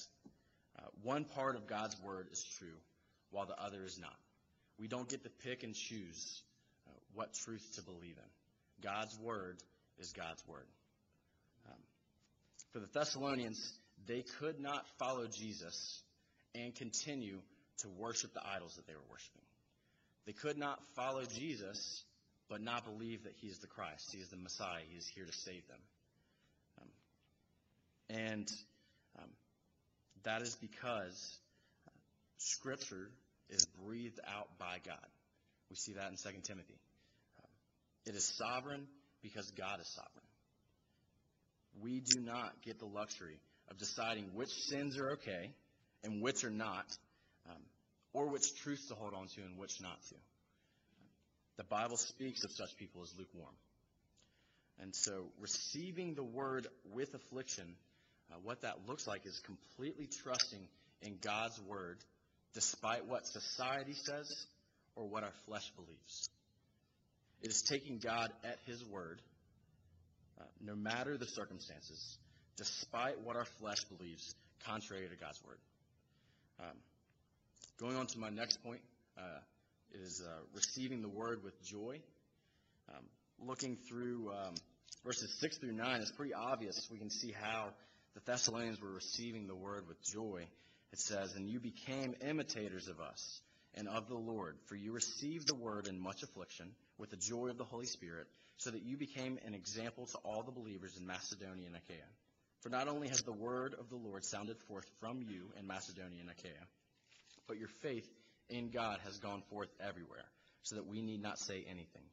uh, 0.77 0.87
one 1.03 1.25
part 1.25 1.55
of 1.55 1.67
God's 1.67 1.95
word 2.03 2.27
is 2.31 2.43
true 2.59 2.77
while 3.31 3.45
the 3.45 3.59
other 3.61 3.83
is 3.85 3.97
not. 3.99 4.15
We 4.79 4.87
don't 4.87 5.07
get 5.07 5.23
to 5.23 5.29
pick 5.43 5.63
and 5.63 5.73
choose 5.73 6.41
uh, 6.87 6.91
what 7.13 7.33
truth 7.33 7.63
to 7.75 7.81
believe 7.81 8.17
in. 8.17 8.29
God's 8.83 9.17
word 9.19 9.57
is 9.99 10.11
God's 10.11 10.43
word. 10.47 10.67
Um, 11.67 11.79
for 12.71 12.79
the 12.79 12.87
Thessalonians, 12.93 13.73
they 14.05 14.23
could 14.39 14.59
not 14.59 14.85
follow 14.99 15.27
Jesus 15.27 16.01
and 16.53 16.75
continue 16.75 17.39
to 17.79 17.89
worship 17.89 18.33
the 18.33 18.41
idols 18.45 18.75
that 18.75 18.85
they 18.87 18.93
were 18.93 19.09
worshiping. 19.09 19.41
They 20.25 20.33
could 20.33 20.57
not 20.57 20.79
follow 20.95 21.23
Jesus 21.25 22.03
but 22.49 22.61
not 22.61 22.85
believe 22.85 23.23
that 23.23 23.33
he 23.41 23.47
is 23.47 23.57
the 23.59 23.67
Christ. 23.67 24.11
He 24.11 24.19
is 24.19 24.29
the 24.29 24.37
Messiah. 24.37 24.81
He 24.87 24.97
is 24.97 25.07
here 25.07 25.25
to 25.25 25.31
save 25.31 25.67
them. 25.67 25.79
Um, 26.81 26.87
and 28.09 28.51
um, 29.17 29.29
that 30.23 30.41
is 30.41 30.55
because 30.55 31.39
Scripture 32.37 33.09
is 33.49 33.65
breathed 33.83 34.19
out 34.27 34.49
by 34.59 34.77
God. 34.85 35.07
We 35.69 35.75
see 35.77 35.93
that 35.93 36.11
in 36.11 36.17
2 36.17 36.41
Timothy. 36.43 36.75
It 38.05 38.15
is 38.15 38.25
sovereign 38.37 38.87
because 39.21 39.49
God 39.51 39.79
is 39.79 39.87
sovereign. 39.87 40.25
We 41.81 42.01
do 42.01 42.19
not 42.19 42.61
get 42.63 42.79
the 42.79 42.85
luxury 42.85 43.39
of 43.69 43.77
deciding 43.77 44.25
which 44.33 44.49
sins 44.49 44.97
are 44.97 45.11
okay 45.13 45.51
and 46.03 46.21
which 46.21 46.43
are 46.43 46.51
not, 46.51 46.85
um, 47.49 47.61
or 48.13 48.27
which 48.27 48.55
truths 48.61 48.87
to 48.89 48.95
hold 48.95 49.13
on 49.13 49.27
to 49.27 49.41
and 49.41 49.57
which 49.57 49.81
not 49.81 50.01
to. 50.09 50.15
The 51.57 51.63
Bible 51.63 51.97
speaks 51.97 52.43
of 52.43 52.51
such 52.51 52.75
people 52.77 53.01
as 53.03 53.13
lukewarm. 53.17 53.55
And 54.79 54.93
so 54.95 55.25
receiving 55.39 56.15
the 56.15 56.23
word 56.23 56.67
with 56.91 57.13
affliction, 57.13 57.75
uh, 58.31 58.35
what 58.43 58.61
that 58.61 58.87
looks 58.87 59.07
like 59.07 59.25
is 59.25 59.39
completely 59.45 60.07
trusting 60.23 60.67
in 61.01 61.17
God's 61.21 61.59
word 61.61 61.97
despite 62.53 63.05
what 63.05 63.25
society 63.27 63.93
says 63.93 64.45
or 64.95 65.07
what 65.07 65.23
our 65.23 65.33
flesh 65.45 65.71
believes. 65.75 66.29
It 67.43 67.51
is 67.51 67.61
taking 67.61 67.99
God 67.99 68.31
at 68.43 68.57
his 68.65 68.83
word, 68.85 69.21
uh, 70.39 70.45
no 70.61 70.75
matter 70.75 71.17
the 71.17 71.27
circumstances, 71.27 72.17
despite 72.57 73.19
what 73.21 73.35
our 73.35 73.45
flesh 73.59 73.83
believes, 73.83 74.33
contrary 74.65 75.07
to 75.09 75.15
God's 75.15 75.41
word. 75.45 75.57
Um, 76.61 76.77
going 77.79 77.97
on 77.97 78.07
to 78.07 78.19
my 78.19 78.29
next 78.29 78.63
point, 78.63 78.79
uh, 79.17 79.39
is 79.93 80.23
uh, 80.25 80.29
receiving 80.53 81.01
the 81.01 81.09
word 81.09 81.43
with 81.43 81.61
joy. 81.63 81.99
Um, 82.89 83.03
looking 83.39 83.77
through 83.87 84.31
um, 84.31 84.55
verses 85.05 85.35
6 85.39 85.57
through 85.57 85.73
9, 85.73 86.01
it's 86.01 86.11
pretty 86.11 86.33
obvious. 86.33 86.87
We 86.91 86.97
can 86.97 87.09
see 87.09 87.31
how 87.31 87.69
the 88.15 88.21
Thessalonians 88.25 88.81
were 88.81 88.91
receiving 88.91 89.47
the 89.47 89.55
word 89.55 89.87
with 89.87 90.01
joy. 90.03 90.45
It 90.91 90.99
says, 90.99 91.33
And 91.35 91.47
you 91.47 91.59
became 91.59 92.15
imitators 92.21 92.87
of 92.87 92.99
us 92.99 93.41
and 93.75 93.87
of 93.87 94.07
the 94.07 94.17
Lord, 94.17 94.57
for 94.65 94.75
you 94.75 94.91
received 94.91 95.47
the 95.47 95.55
word 95.55 95.87
in 95.87 95.99
much 95.99 96.23
affliction 96.23 96.67
with 96.97 97.09
the 97.09 97.17
joy 97.17 97.47
of 97.47 97.57
the 97.57 97.63
Holy 97.63 97.85
Spirit, 97.85 98.27
so 98.57 98.69
that 98.69 98.83
you 98.83 98.97
became 98.97 99.39
an 99.45 99.53
example 99.53 100.05
to 100.05 100.17
all 100.19 100.43
the 100.43 100.51
believers 100.51 100.95
in 100.97 101.07
Macedonia 101.07 101.67
and 101.67 101.75
Achaia. 101.75 102.07
For 102.61 102.69
not 102.69 102.87
only 102.87 103.09
has 103.09 103.23
the 103.23 103.33
word 103.33 103.75
of 103.77 103.89
the 103.89 103.95
Lord 103.95 104.23
sounded 104.23 104.57
forth 104.67 104.85
from 104.99 105.21
you 105.21 105.51
in 105.59 105.67
Macedonia 105.67 106.21
and 106.21 106.29
Achaia, 106.29 106.67
but 107.47 107.57
your 107.57 107.69
faith 107.81 108.07
in 108.49 108.69
God 108.69 108.99
has 109.03 109.17
gone 109.17 109.41
forth 109.49 109.69
everywhere, 109.79 110.25
so 110.61 110.75
that 110.75 110.87
we 110.87 111.01
need 111.01 111.21
not 111.21 111.39
say 111.39 111.65
anything. 111.67 112.03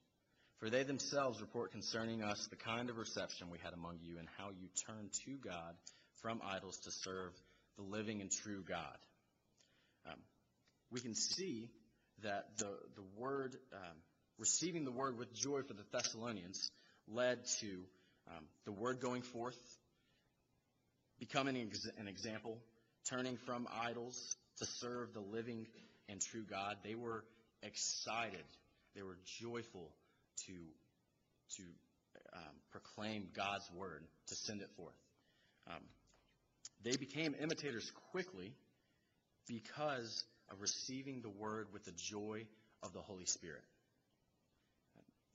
For 0.59 0.71
they 0.71 0.83
themselves 0.83 1.41
report 1.41 1.73
concerning 1.73 2.23
us 2.23 2.47
the 2.49 2.57
kind 2.57 2.91
of 2.91 2.99
reception 2.99 3.49
we 3.51 3.59
had 3.63 3.73
among 3.73 3.99
you, 4.03 4.19
and 4.19 4.29
how 4.39 4.51
you 4.51 4.69
turned 4.87 5.13
to 5.25 5.33
God 5.37 5.75
from 6.21 6.41
idols 6.45 6.79
to 6.85 6.91
serve 6.91 7.33
the 7.77 7.83
living 7.83 8.21
and 8.21 8.31
true 8.31 8.63
God. 8.67 8.97
We 10.91 11.01
can 11.01 11.15
see 11.15 11.71
that 12.23 12.47
the, 12.59 12.71
the 12.97 13.03
word, 13.17 13.57
um, 13.73 13.97
receiving 14.39 14.85
the 14.85 14.91
word 14.91 15.19
with 15.19 15.33
joy 15.35 15.63
for 15.63 15.75
the 15.75 15.85
Thessalonians, 15.93 16.71
led 17.09 17.45
to 17.61 17.85
um, 18.29 18.45
the 18.65 18.73
word 18.73 19.01
going 19.01 19.23
forth, 19.23 19.59
becoming 21.19 21.57
an 21.99 22.09
example, 22.09 22.59
turning 23.09 23.37
from 23.47 23.67
idols 23.83 24.37
to 24.59 24.67
serve 24.67 25.13
the 25.15 25.21
living 25.21 25.67
and 26.09 26.21
true 26.21 26.45
God. 26.49 26.77
They 26.85 26.95
were 26.95 27.25
excited. 27.63 28.45
They 28.95 29.03
were 29.03 29.19
joyful 29.41 29.91
to, 30.47 30.53
to 31.57 31.63
um, 32.35 32.55
proclaim 32.71 33.29
God's 33.35 33.71
word, 33.75 34.05
to 34.29 34.35
send 34.35 34.61
it 34.61 34.71
forth. 34.77 34.95
Um, 35.69 35.83
they 36.83 36.97
became 36.97 37.35
imitators 37.41 37.91
quickly 38.11 38.55
because 39.47 40.25
of 40.51 40.61
receiving 40.61 41.23
the 41.23 41.29
word 41.29 41.73
with 41.73 41.85
the 41.85 41.93
joy 41.93 42.47
of 42.83 42.93
the 42.93 43.01
Holy 43.01 43.27
Spirit. 43.27 43.63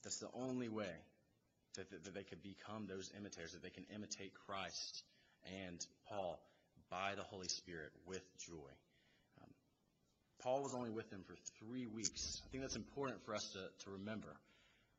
That's 0.03 0.19
the 0.19 0.29
only 0.33 0.69
way 0.69 0.93
that, 1.75 1.89
that, 1.89 2.03
that 2.03 2.13
they 2.13 2.23
could 2.23 2.43
become 2.43 2.85
those 2.85 3.11
imitators, 3.17 3.53
that 3.53 3.63
they 3.63 3.69
can 3.69 3.85
imitate 3.85 4.33
Christ 4.33 5.03
and 5.45 5.85
Paul 6.07 6.39
by 6.89 7.15
the 7.15 7.23
Holy 7.23 7.47
Spirit 7.47 7.91
with 8.05 8.23
joy. 8.37 8.71
Paul 10.39 10.61
was 10.61 10.75
only 10.75 10.91
with 10.91 11.09
them 11.09 11.23
for 11.23 11.35
three 11.35 11.87
weeks. 11.87 12.41
I 12.45 12.49
think 12.49 12.61
that's 12.61 12.75
important 12.75 13.23
for 13.23 13.33
us 13.33 13.53
to, 13.53 13.69
to 13.85 13.91
remember 13.91 14.35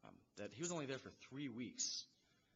um, 0.02 0.14
that 0.38 0.52
he 0.52 0.62
was 0.62 0.72
only 0.72 0.86
there 0.86 0.98
for 0.98 1.10
three 1.10 1.48
weeks. 1.48 2.04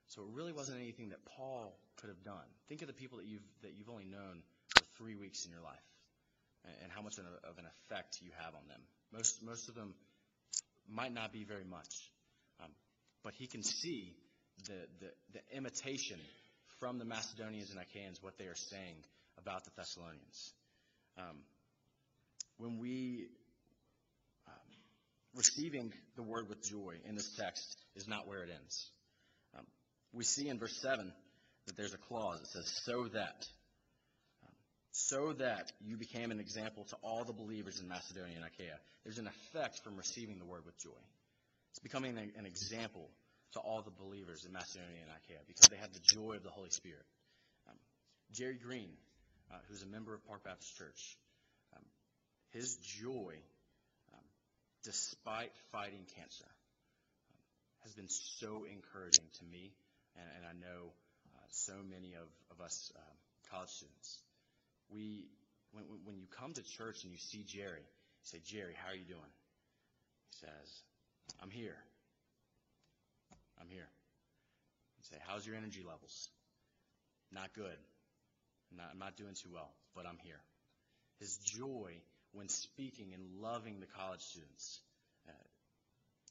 So 0.09 0.23
it 0.23 0.29
really 0.33 0.53
wasn't 0.53 0.81
anything 0.81 1.11
that 1.11 1.25
Paul 1.25 1.79
could 1.97 2.09
have 2.09 2.25
done. 2.25 2.47
Think 2.69 2.81
of 2.83 2.89
the 2.89 2.95
people 2.95 3.19
that 3.19 3.27
you've, 3.27 3.47
that 3.63 3.75
you've 3.75 3.91
only 3.91 4.07
known 4.07 4.43
for 4.67 4.83
three 4.83 5.15
weeks 5.15 5.45
in 5.45 5.53
your 5.53 5.61
life 5.61 5.90
and, 6.65 6.91
how 6.93 7.03
much 7.03 7.19
of 7.19 7.59
an 7.59 7.65
effect 7.67 8.19
you 8.23 8.31
have 8.39 8.55
on 8.55 8.67
them. 8.69 8.81
Most, 9.13 9.43
most 9.43 9.69
of 9.69 9.75
them 9.75 9.95
might 10.89 11.13
not 11.13 11.33
be 11.33 11.45
very 11.45 11.65
much. 11.65 12.11
Um, 12.63 12.71
but 13.23 13.35
he 13.35 13.47
can 13.47 13.63
see 13.63 14.15
the, 14.67 14.87
the, 15.01 15.11
the 15.33 15.57
imitation 15.57 16.19
from 16.79 16.99
the 16.99 17.05
Macedonians 17.05 17.71
and 17.71 17.81
Achaeans, 17.81 18.23
what 18.23 18.39
they 18.39 18.47
are 18.47 18.57
saying 18.57 18.97
about 19.39 19.65
the 19.65 19.71
Thessalonians. 19.77 20.53
Um, 21.19 21.37
when 22.59 22.79
we 22.79 23.29
um, 24.47 24.55
receiving 25.35 25.93
the 26.17 26.23
word 26.23 26.49
with 26.49 26.63
joy 26.63 26.95
in 27.09 27.15
this 27.15 27.35
text 27.37 27.77
is 27.97 28.09
not 28.09 28.27
where 28.27 28.43
it 28.43 28.51
ends. 28.51 28.91
Um, 29.57 29.67
we 30.13 30.25
see 30.25 30.49
in 30.49 30.59
verse 30.59 30.77
7 30.81 31.13
that 31.67 31.77
there's 31.77 31.95
a 31.95 31.99
clause 31.99 32.41
that 32.41 32.49
says, 32.49 32.83
so 32.85 33.09
that. 33.13 33.47
Um, 35.13 35.19
so 35.19 35.33
that 35.35 35.73
you 35.81 35.97
became 35.97 36.31
an 36.31 36.41
example 36.41 36.85
to 36.91 36.97
all 37.03 37.25
the 37.25 37.33
believers 37.33 37.81
in 37.81 37.89
Macedonia 37.89 38.37
and 38.37 38.45
Achaia. 38.45 38.79
There's 39.05 39.19
an 39.19 39.27
effect 39.27 39.81
from 39.83 39.97
receiving 39.97 40.39
the 40.39 40.45
word 40.45 40.65
with 40.65 40.79
joy. 40.79 41.03
It's 41.71 41.79
becoming 41.79 42.19
an, 42.19 42.47
example 42.47 43.09
to 43.53 43.61
all 43.61 43.83
the 43.83 43.91
believers 43.91 44.45
in 44.45 44.53
Macedonia 44.53 45.03
and 45.03 45.11
Achaia 45.11 45.43
because 45.47 45.69
they 45.69 45.77
had 45.77 45.93
the 45.93 46.01
joy 46.03 46.35
of 46.35 46.43
the 46.43 46.51
Holy 46.51 46.71
Spirit. 46.71 47.05
Um, 47.69 47.77
Jerry 48.33 48.59
Green, 48.63 48.91
uh, 49.53 49.59
who's 49.69 49.83
a 49.83 49.87
member 49.87 50.15
of 50.15 50.27
Park 50.27 50.45
Baptist 50.45 50.77
Church, 50.77 51.17
his 52.53 52.77
joy, 52.77 53.35
um, 54.13 54.27
despite 54.83 55.53
fighting 55.71 56.05
cancer, 56.17 56.51
um, 57.31 57.39
has 57.83 57.95
been 57.95 58.09
so 58.09 58.67
encouraging 58.67 59.27
to 59.39 59.45
me, 59.45 59.73
and, 60.17 60.27
and 60.37 60.47
I 60.47 60.55
know 60.59 60.91
uh, 61.37 61.47
so 61.51 61.75
many 61.89 62.15
of, 62.15 62.27
of 62.51 62.65
us 62.65 62.93
um, 62.97 63.17
college 63.51 63.71
students. 63.71 64.19
We, 64.93 65.27
when, 65.73 65.85
when 66.05 66.17
you 66.17 66.27
come 66.39 66.53
to 66.55 66.63
church 66.63 67.05
and 67.05 67.13
you 67.13 67.19
see 67.19 67.45
Jerry, 67.47 67.81
you 67.81 68.25
say, 68.25 68.41
Jerry, 68.45 68.75
how 68.77 68.93
are 68.93 68.97
you 68.97 69.05
doing? 69.05 69.33
He 70.31 70.47
says, 70.47 70.83
I'm 71.43 71.51
here. 71.51 71.77
I'm 73.61 73.69
here. 73.69 73.89
You 74.99 75.05
say, 75.11 75.17
how's 75.27 75.47
your 75.47 75.57
energy 75.57 75.83
levels? 75.87 76.29
Not 77.33 77.53
good. 77.55 77.79
I'm 78.71 78.79
not, 78.79 78.89
I'm 78.93 78.99
not 78.99 79.17
doing 79.17 79.35
too 79.35 79.51
well, 79.53 79.71
but 79.95 80.07
I'm 80.07 80.19
here. 80.23 80.41
His 81.19 81.37
joy 81.39 81.93
when 82.33 82.49
speaking 82.49 83.13
and 83.15 83.43
loving 83.43 83.81
the 83.81 83.87
college 83.99 84.21
students 84.21 84.81
uh, 85.29 85.33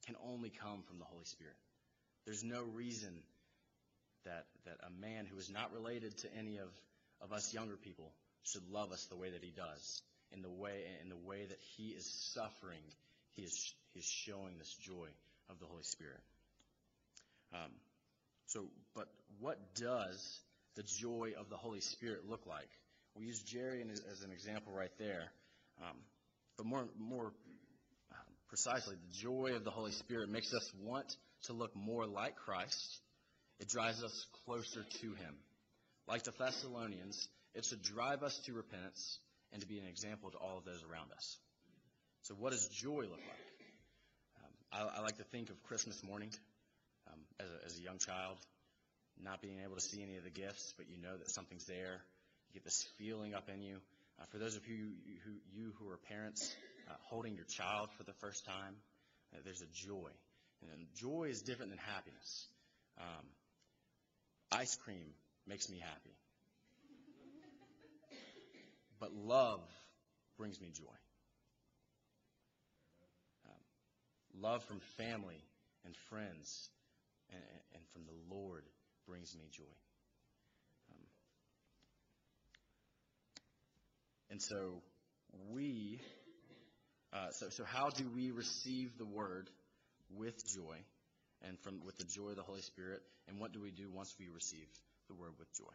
can 0.05 0.15
only 0.25 0.49
come 0.49 0.81
from 0.87 0.97
the 0.97 1.05
Holy 1.05 1.25
Spirit. 1.25 1.55
There's 2.25 2.43
no 2.43 2.63
reason 2.73 3.13
that, 4.25 4.45
that 4.65 4.77
a 4.85 5.01
man 5.01 5.25
who 5.25 5.37
is 5.37 5.49
not 5.49 5.73
related 5.73 6.17
to 6.19 6.27
any 6.37 6.57
of, 6.57 6.69
of 7.21 7.33
us 7.33 7.53
younger 7.53 7.75
people 7.75 8.11
should 8.51 8.67
love 8.69 8.91
us 8.91 9.05
the 9.09 9.17
way 9.17 9.31
that 9.31 9.43
he 9.43 9.51
does. 9.51 10.01
In 10.31 10.41
the 10.41 10.49
way, 10.49 10.83
in 11.01 11.09
the 11.09 11.17
way 11.17 11.45
that 11.45 11.57
he 11.75 11.89
is 11.89 12.05
suffering, 12.33 12.81
he 13.33 13.43
is, 13.43 13.73
he 13.93 13.99
is 13.99 14.05
showing 14.05 14.57
this 14.57 14.73
joy 14.81 15.07
of 15.49 15.59
the 15.59 15.65
Holy 15.65 15.83
Spirit. 15.83 16.21
Um, 17.53 17.71
so, 18.47 18.65
but 18.95 19.07
what 19.39 19.57
does 19.75 20.39
the 20.75 20.83
joy 20.83 21.33
of 21.39 21.49
the 21.49 21.57
Holy 21.57 21.81
Spirit 21.81 22.29
look 22.29 22.45
like? 22.45 22.69
We 23.15 23.25
use 23.25 23.41
Jerry 23.41 23.83
as 24.11 24.21
an 24.21 24.31
example 24.31 24.71
right 24.73 24.91
there. 24.99 25.31
Um, 25.81 25.97
but 26.57 26.65
more, 26.65 26.85
more 26.97 27.25
um, 27.25 28.33
precisely, 28.49 28.95
the 28.95 29.17
joy 29.17 29.53
of 29.55 29.63
the 29.63 29.71
Holy 29.71 29.91
Spirit 29.91 30.29
makes 30.29 30.53
us 30.53 30.71
want 30.83 31.15
to 31.43 31.53
look 31.53 31.75
more 31.75 32.05
like 32.05 32.35
Christ. 32.35 32.99
It 33.59 33.67
drives 33.67 34.03
us 34.03 34.25
closer 34.45 34.83
to 35.01 35.07
Him. 35.07 35.35
Like 36.07 36.23
the 36.23 36.33
Thessalonians, 36.37 37.27
it 37.55 37.65
should 37.65 37.81
drive 37.81 38.23
us 38.23 38.37
to 38.45 38.53
repentance 38.53 39.19
and 39.51 39.61
to 39.61 39.67
be 39.67 39.79
an 39.79 39.87
example 39.87 40.29
to 40.31 40.37
all 40.37 40.57
of 40.57 40.65
those 40.65 40.83
around 40.83 41.11
us. 41.11 41.37
So, 42.23 42.35
what 42.35 42.51
does 42.51 42.67
joy 42.67 43.01
look 43.01 43.19
like? 43.19 43.47
Um, 44.43 44.51
I, 44.71 44.99
I, 44.99 45.01
like 45.01 45.17
to 45.17 45.23
think 45.23 45.49
of 45.49 45.63
Christmas 45.63 46.03
morning 46.03 46.29
um, 47.07 47.19
as, 47.39 47.47
a, 47.49 47.65
as 47.65 47.79
a 47.79 47.81
young 47.81 47.97
child, 47.97 48.37
not 49.23 49.41
being 49.41 49.59
able 49.63 49.75
to 49.75 49.81
see 49.81 50.03
any 50.03 50.17
of 50.17 50.23
the 50.23 50.29
gifts, 50.29 50.73
but 50.77 50.87
you 50.89 50.97
know 51.01 51.17
that 51.17 51.31
something's 51.31 51.65
there. 51.65 52.01
You 52.49 52.53
get 52.53 52.63
this 52.63 52.85
feeling 52.97 53.33
up 53.33 53.49
in 53.49 53.61
you. 53.61 53.77
Uh, 54.19 54.25
for 54.31 54.37
those 54.37 54.55
of 54.55 54.67
you 54.67 54.91
who, 55.25 55.31
you 55.53 55.71
who 55.79 55.89
are 55.89 55.97
parents, 55.97 56.53
uh, 56.89 56.93
holding 57.09 57.35
your 57.35 57.45
child 57.45 57.89
for 57.97 58.03
the 58.03 58.13
first 58.19 58.45
time, 58.45 58.75
uh, 59.33 59.39
there's 59.43 59.61
a 59.61 59.87
joy. 59.87 60.11
And 60.61 60.87
joy 60.95 61.29
is 61.29 61.41
different 61.41 61.71
than 61.71 61.79
happiness. 61.79 62.47
Um, 62.99 63.25
ice 64.51 64.75
cream 64.75 65.13
makes 65.47 65.69
me 65.69 65.79
happy. 65.79 66.18
But 68.99 69.13
love 69.13 69.61
brings 70.37 70.59
me 70.59 70.71
joy. 70.73 70.97
Um, 73.45 74.41
love 74.41 74.63
from 74.65 74.79
family 74.97 75.41
and 75.85 75.95
friends 76.09 76.69
and, 77.31 77.41
and, 77.73 77.83
from 77.93 78.03
the 78.05 78.35
Lord 78.35 78.63
brings 79.07 79.35
me 79.35 79.45
joy. 79.51 79.63
Um, 80.91 81.05
and 84.31 84.41
so 84.41 84.81
we, 85.51 86.01
uh, 87.13 87.29
so, 87.31 87.49
so 87.49 87.63
how 87.63 87.89
do 87.89 88.09
we 88.13 88.31
receive 88.31 88.97
the 88.97 89.05
word 89.05 89.49
with 90.15 90.35
joy 90.47 90.77
and 91.41 91.57
from 91.59 91.81
with 91.85 91.97
the 91.97 92.05
joy 92.05 92.29
of 92.29 92.35
the 92.35 92.43
Holy 92.43 92.61
Spirit? 92.61 93.01
And 93.27 93.39
what 93.39 93.53
do 93.53 93.61
we 93.61 93.71
do 93.71 93.89
once 93.91 94.13
we 94.19 94.27
receive 94.27 94.67
the 95.07 95.15
word 95.15 95.33
with 95.37 95.51
joy? 95.53 95.73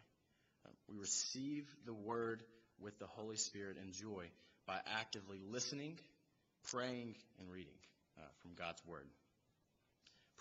Uh, 0.66 0.70
we 0.88 0.98
receive 0.98 1.64
the 1.86 1.94
word 1.94 2.42
with 2.80 2.98
the 2.98 3.06
Holy 3.06 3.36
Spirit 3.36 3.76
and 3.80 3.92
joy 3.92 4.26
by 4.66 4.78
actively 4.98 5.38
listening, 5.50 5.98
praying, 6.70 7.14
and 7.38 7.50
reading 7.50 7.74
uh, 8.18 8.22
from 8.42 8.52
God's 8.54 8.82
Word. 8.86 9.06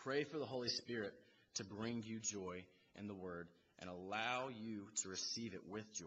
Pray 0.04 0.24
for 0.24 0.38
the 0.38 0.46
Holy 0.46 0.70
Spirit 0.70 1.14
to 1.56 1.64
bring 1.64 2.04
you 2.06 2.20
joy 2.20 2.64
in 2.98 3.08
the 3.08 3.14
Word 3.14 3.48
and 3.80 3.90
allow 3.90 4.50
you 4.50 4.88
to 5.02 5.10
receive 5.10 5.54
it 5.54 5.62
with 5.70 5.92
joy. 5.94 6.06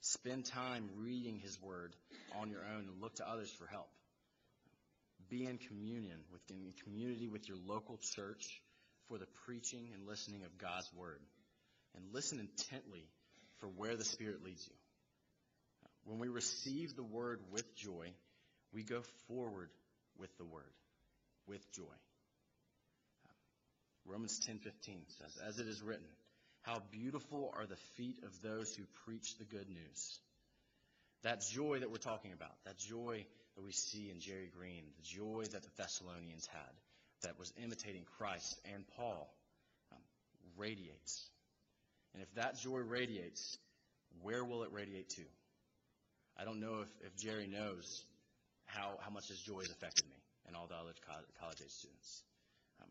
Spend 0.00 0.46
time 0.46 0.88
reading 0.98 1.38
His 1.38 1.60
Word 1.62 1.94
on 2.40 2.50
your 2.50 2.62
own 2.74 2.88
and 2.88 3.00
look 3.00 3.14
to 3.16 3.28
others 3.28 3.50
for 3.50 3.66
help. 3.66 3.88
Be 5.28 5.46
in 5.46 5.58
communion 5.58 6.18
with 6.32 6.42
in 6.50 6.72
community 6.84 7.28
with 7.28 7.48
your 7.48 7.56
local 7.66 7.98
church 8.14 8.60
for 9.08 9.18
the 9.18 9.26
preaching 9.46 9.88
and 9.94 10.06
listening 10.06 10.42
of 10.44 10.58
God's 10.58 10.90
Word. 10.94 11.20
And 11.94 12.04
listen 12.12 12.38
intently 12.40 13.06
for 13.60 13.68
where 13.68 13.96
the 13.96 14.04
Spirit 14.04 14.42
leads 14.44 14.66
you. 14.66 14.74
When 16.04 16.18
we 16.18 16.28
receive 16.28 16.96
the 16.96 17.02
word 17.02 17.40
with 17.50 17.76
joy, 17.76 18.12
we 18.72 18.82
go 18.82 19.02
forward 19.28 19.70
with 20.18 20.36
the 20.38 20.44
word 20.44 20.72
with 21.46 21.70
joy. 21.72 21.94
Romans 24.04 24.40
10:15 24.40 25.06
says, 25.08 25.36
"As 25.38 25.58
it 25.58 25.68
is 25.68 25.80
written, 25.80 26.08
how 26.62 26.80
beautiful 26.80 27.50
are 27.50 27.66
the 27.66 27.76
feet 27.76 28.22
of 28.24 28.40
those 28.42 28.74
who 28.74 28.84
preach 29.04 29.36
the 29.36 29.44
good 29.44 29.68
news." 29.68 30.20
That 31.22 31.40
joy 31.40 31.78
that 31.78 31.90
we're 31.90 31.98
talking 31.98 32.32
about, 32.32 32.62
that 32.64 32.78
joy 32.78 33.24
that 33.54 33.62
we 33.62 33.70
see 33.70 34.10
in 34.10 34.18
Jerry 34.18 34.48
Green, 34.48 34.92
the 34.96 35.02
joy 35.02 35.44
that 35.44 35.62
the 35.62 35.70
Thessalonians 35.76 36.46
had, 36.46 36.80
that 37.20 37.38
was 37.38 37.52
imitating 37.58 38.04
Christ 38.04 38.58
and 38.64 38.86
Paul, 38.96 39.32
um, 39.92 40.02
radiates. 40.56 41.30
And 42.12 42.22
if 42.22 42.34
that 42.34 42.58
joy 42.58 42.78
radiates, 42.78 43.56
where 44.20 44.44
will 44.44 44.64
it 44.64 44.72
radiate 44.72 45.10
to? 45.10 45.24
I 46.38 46.44
don't 46.44 46.60
know 46.60 46.80
if, 46.82 46.88
if 47.06 47.16
Jerry 47.16 47.46
knows 47.46 48.04
how, 48.66 48.98
how 49.00 49.10
much 49.10 49.28
his 49.28 49.38
joy 49.40 49.60
has 49.60 49.70
affected 49.70 50.06
me 50.06 50.16
and 50.46 50.56
all 50.56 50.66
the 50.66 50.74
other 50.74 50.92
college 51.40 51.60
age 51.60 51.70
students. 51.70 52.22
Um, 52.80 52.88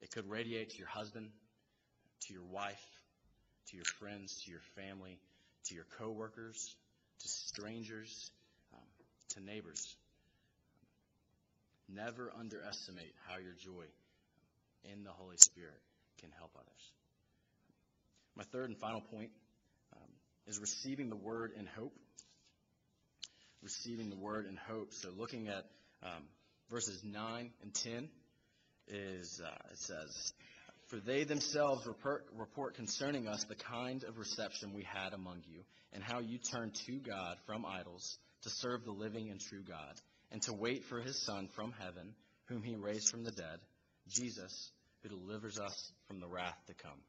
it 0.00 0.10
could 0.10 0.28
radiate 0.28 0.70
to 0.70 0.78
your 0.78 0.88
husband, 0.88 1.28
to 2.26 2.32
your 2.32 2.44
wife, 2.44 2.82
to 3.68 3.76
your 3.76 3.84
friends, 3.98 4.42
to 4.44 4.50
your 4.50 4.60
family, 4.74 5.18
to 5.64 5.74
your 5.74 5.86
coworkers, 5.98 6.76
to 7.20 7.28
strangers, 7.28 8.30
um, 8.72 8.86
to 9.30 9.40
neighbors. 9.44 9.96
Never 11.88 12.32
underestimate 12.38 13.14
how 13.28 13.38
your 13.38 13.52
joy 13.52 13.84
in 14.92 15.04
the 15.04 15.10
Holy 15.10 15.36
Spirit 15.36 15.80
can 16.20 16.30
help 16.38 16.50
others. 16.56 16.92
My 18.34 18.44
third 18.44 18.70
and 18.70 18.78
final 18.78 19.00
point 19.00 19.30
um, 19.94 20.08
is 20.46 20.58
receiving 20.58 21.10
the 21.10 21.16
word 21.16 21.52
in 21.58 21.66
hope 21.66 21.94
receiving 23.62 24.10
the 24.10 24.16
word 24.16 24.46
in 24.46 24.56
hope. 24.56 24.92
So 24.92 25.10
looking 25.16 25.48
at 25.48 25.64
um, 26.02 26.24
verses 26.70 27.02
9 27.04 27.50
and 27.62 27.74
10 27.74 28.08
is, 28.88 29.40
uh, 29.44 29.72
it 29.72 29.78
says, 29.78 30.32
For 30.88 30.98
they 30.98 31.24
themselves 31.24 31.86
report, 31.86 32.26
report 32.36 32.74
concerning 32.74 33.28
us 33.28 33.44
the 33.44 33.54
kind 33.54 34.04
of 34.04 34.18
reception 34.18 34.72
we 34.74 34.84
had 34.84 35.12
among 35.12 35.42
you, 35.46 35.62
and 35.92 36.02
how 36.02 36.20
you 36.20 36.38
turned 36.38 36.74
to 36.86 36.98
God 36.98 37.36
from 37.46 37.64
idols 37.64 38.18
to 38.42 38.50
serve 38.50 38.84
the 38.84 38.92
living 38.92 39.30
and 39.30 39.40
true 39.40 39.62
God, 39.66 40.00
and 40.30 40.42
to 40.42 40.52
wait 40.52 40.84
for 40.84 41.00
his 41.00 41.18
Son 41.24 41.48
from 41.54 41.72
heaven, 41.78 42.14
whom 42.46 42.62
he 42.62 42.76
raised 42.76 43.08
from 43.08 43.24
the 43.24 43.30
dead, 43.30 43.58
Jesus, 44.08 44.70
who 45.02 45.08
delivers 45.08 45.58
us 45.58 45.92
from 46.06 46.20
the 46.20 46.28
wrath 46.28 46.58
to 46.66 46.74
come. 46.74 47.00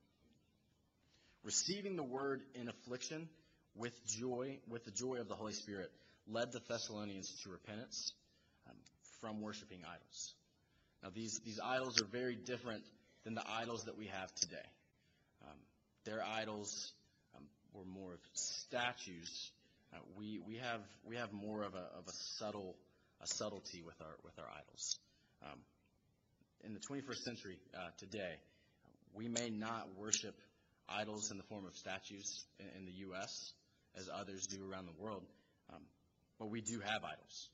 Receiving 1.44 1.96
the 1.96 2.04
word 2.04 2.42
in 2.56 2.70
affliction 2.70 3.30
with 3.76 3.94
joy, 4.06 4.60
with 4.68 4.84
the 4.86 4.92
joy 4.92 5.18
of 5.18 5.28
the 5.28 5.36
Holy 5.36 5.54
Spirit, 5.54 5.92
led 6.30 6.52
the 6.52 6.62
Thessalonians 6.68 7.42
to 7.44 7.50
repentance 7.50 8.13
um, 8.70 8.76
from 9.22 9.42
worshiping 9.42 9.80
idols. 9.84 10.34
Now, 11.04 11.10
these, 11.13 11.40
these 11.46 11.60
idols 11.63 12.02
are 12.02 12.06
very 12.06 12.36
different 12.36 12.84
than 13.24 13.36
the 13.36 13.44
idols 13.48 13.84
that 13.86 13.98
we 13.98 14.08
have 14.08 14.34
today. 14.36 14.66
Um, 15.44 15.58
their 16.06 16.24
idols 16.24 16.94
um, 17.36 17.44
were 17.74 17.86
more 17.86 18.13
of 18.13 18.20
statues. 18.34 19.52
Uh, 19.94 20.00
we, 20.18 20.40
we, 20.46 20.56
have, 20.56 20.82
we 21.06 21.16
have 21.16 21.32
more 21.32 21.63
of 21.63 21.76
a, 21.76 21.88
of 21.98 22.08
a 22.08 22.13
subtle 22.13 22.76
a 23.22 23.28
subtlety 23.28 23.82
with 23.82 24.00
our, 24.02 24.16
with 24.24 24.38
our 24.40 24.46
idols. 24.46 25.00
Um, 25.44 25.60
in 26.63 26.74
the 26.74 26.80
21st 26.80 27.24
century 27.24 27.58
uh, 27.76 27.90
today, 27.98 28.36
we 29.13 29.28
may 29.28 29.50
not 29.50 29.88
worship 29.98 30.36
idols 30.90 31.32
in 31.32 31.38
the 31.38 31.44
form 31.44 31.66
of 31.66 31.76
statues 31.76 32.46
in, 32.60 32.66
in 32.78 32.86
the 32.86 32.92
U.S. 33.08 33.54
as 33.98 34.10
others 34.13 34.48
do 34.48 34.70
around 34.70 34.86
the 34.86 35.02
world. 35.02 35.24
Um, 35.74 35.82
but 36.39 36.50
we 36.50 36.62
do 36.62 36.80
have 36.80 37.04
idols. 37.04 37.50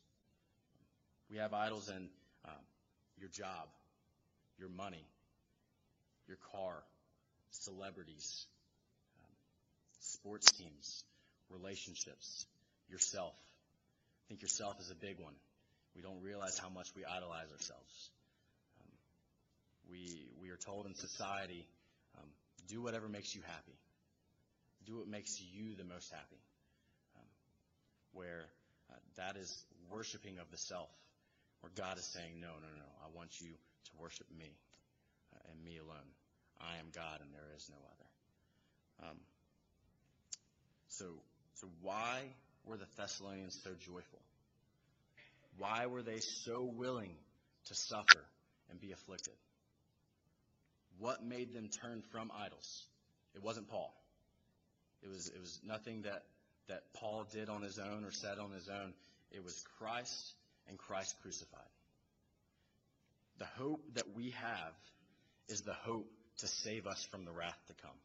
We 1.29 1.37
have 1.37 1.53
idols 1.53 1.89
in 1.89 2.09
um, 2.45 2.63
your 3.17 3.29
job, 3.29 3.67
your 4.59 4.69
money, 4.69 5.05
your 6.27 6.37
car, 6.51 6.83
celebrities, 7.51 8.45
um, 9.23 9.35
sports 9.99 10.51
teams, 10.51 11.03
relationships, 11.49 12.45
yourself. 12.89 13.33
I 13.35 14.23
think 14.29 14.41
yourself 14.41 14.79
is 14.79 14.91
a 14.91 14.95
big 14.95 15.19
one. 15.19 15.33
We 15.95 16.01
don't 16.01 16.21
realize 16.21 16.57
how 16.57 16.69
much 16.69 16.89
we 16.95 17.05
idolize 17.05 17.51
ourselves. 17.51 18.09
Um, 18.81 18.91
we, 19.89 20.27
we 20.41 20.49
are 20.49 20.57
told 20.57 20.85
in 20.87 20.95
society, 20.95 21.65
um, 22.17 22.29
do 22.67 22.81
whatever 22.81 23.07
makes 23.07 23.35
you 23.35 23.41
happy. 23.45 23.77
Do 24.85 24.97
what 24.97 25.07
makes 25.07 25.39
you 25.39 25.75
the 25.75 25.83
most 25.83 26.11
happy. 26.11 26.41
Um, 27.15 27.27
where 28.11 28.45
that 29.17 29.37
is 29.37 29.65
worshiping 29.91 30.39
of 30.39 30.49
the 30.51 30.57
self, 30.57 30.89
where 31.61 31.71
God 31.75 31.97
is 31.97 32.05
saying, 32.05 32.39
no, 32.39 32.47
no, 32.47 32.67
no, 32.75 32.89
I 33.03 33.15
want 33.15 33.39
you 33.39 33.47
to 33.49 33.91
worship 33.99 34.27
me 34.37 34.51
uh, 35.33 35.51
and 35.51 35.63
me 35.63 35.77
alone. 35.77 36.09
I 36.59 36.77
am 36.77 36.87
God 36.93 37.21
and 37.21 37.33
there 37.33 37.55
is 37.55 37.69
no 37.69 37.77
other. 37.77 39.09
Um, 39.09 39.17
so, 40.87 41.05
so 41.55 41.67
why 41.81 42.21
were 42.65 42.77
the 42.77 42.87
Thessalonians 42.95 43.59
so 43.63 43.71
joyful? 43.79 44.19
Why 45.57 45.85
were 45.87 46.01
they 46.01 46.19
so 46.19 46.63
willing 46.63 47.15
to 47.65 47.75
suffer 47.75 48.25
and 48.69 48.79
be 48.79 48.91
afflicted? 48.91 49.33
what 50.99 51.23
made 51.23 51.53
them 51.53 51.69
turn 51.69 52.01
from 52.11 52.31
idols? 52.33 52.85
It 53.35 53.43
wasn't 53.43 53.67
Paul. 53.67 53.93
It 55.01 55.09
was, 55.09 55.27
it 55.27 55.39
was 55.39 55.59
nothing 55.65 56.03
that, 56.03 56.23
that 56.67 56.93
Paul 56.93 57.25
did 57.31 57.49
on 57.49 57.61
his 57.61 57.79
own 57.79 58.03
or 58.05 58.11
said 58.11 58.39
on 58.39 58.51
his 58.51 58.69
own. 58.69 58.93
It 59.31 59.43
was 59.43 59.63
Christ 59.79 60.33
and 60.67 60.77
Christ 60.77 61.15
crucified. 61.21 61.61
The 63.39 63.45
hope 63.57 63.81
that 63.95 64.15
we 64.15 64.31
have 64.31 64.73
is 65.49 65.61
the 65.61 65.73
hope 65.73 66.09
to 66.37 66.47
save 66.47 66.87
us 66.87 67.03
from 67.11 67.25
the 67.25 67.31
wrath 67.31 67.59
to 67.67 67.73
come. 67.81 67.97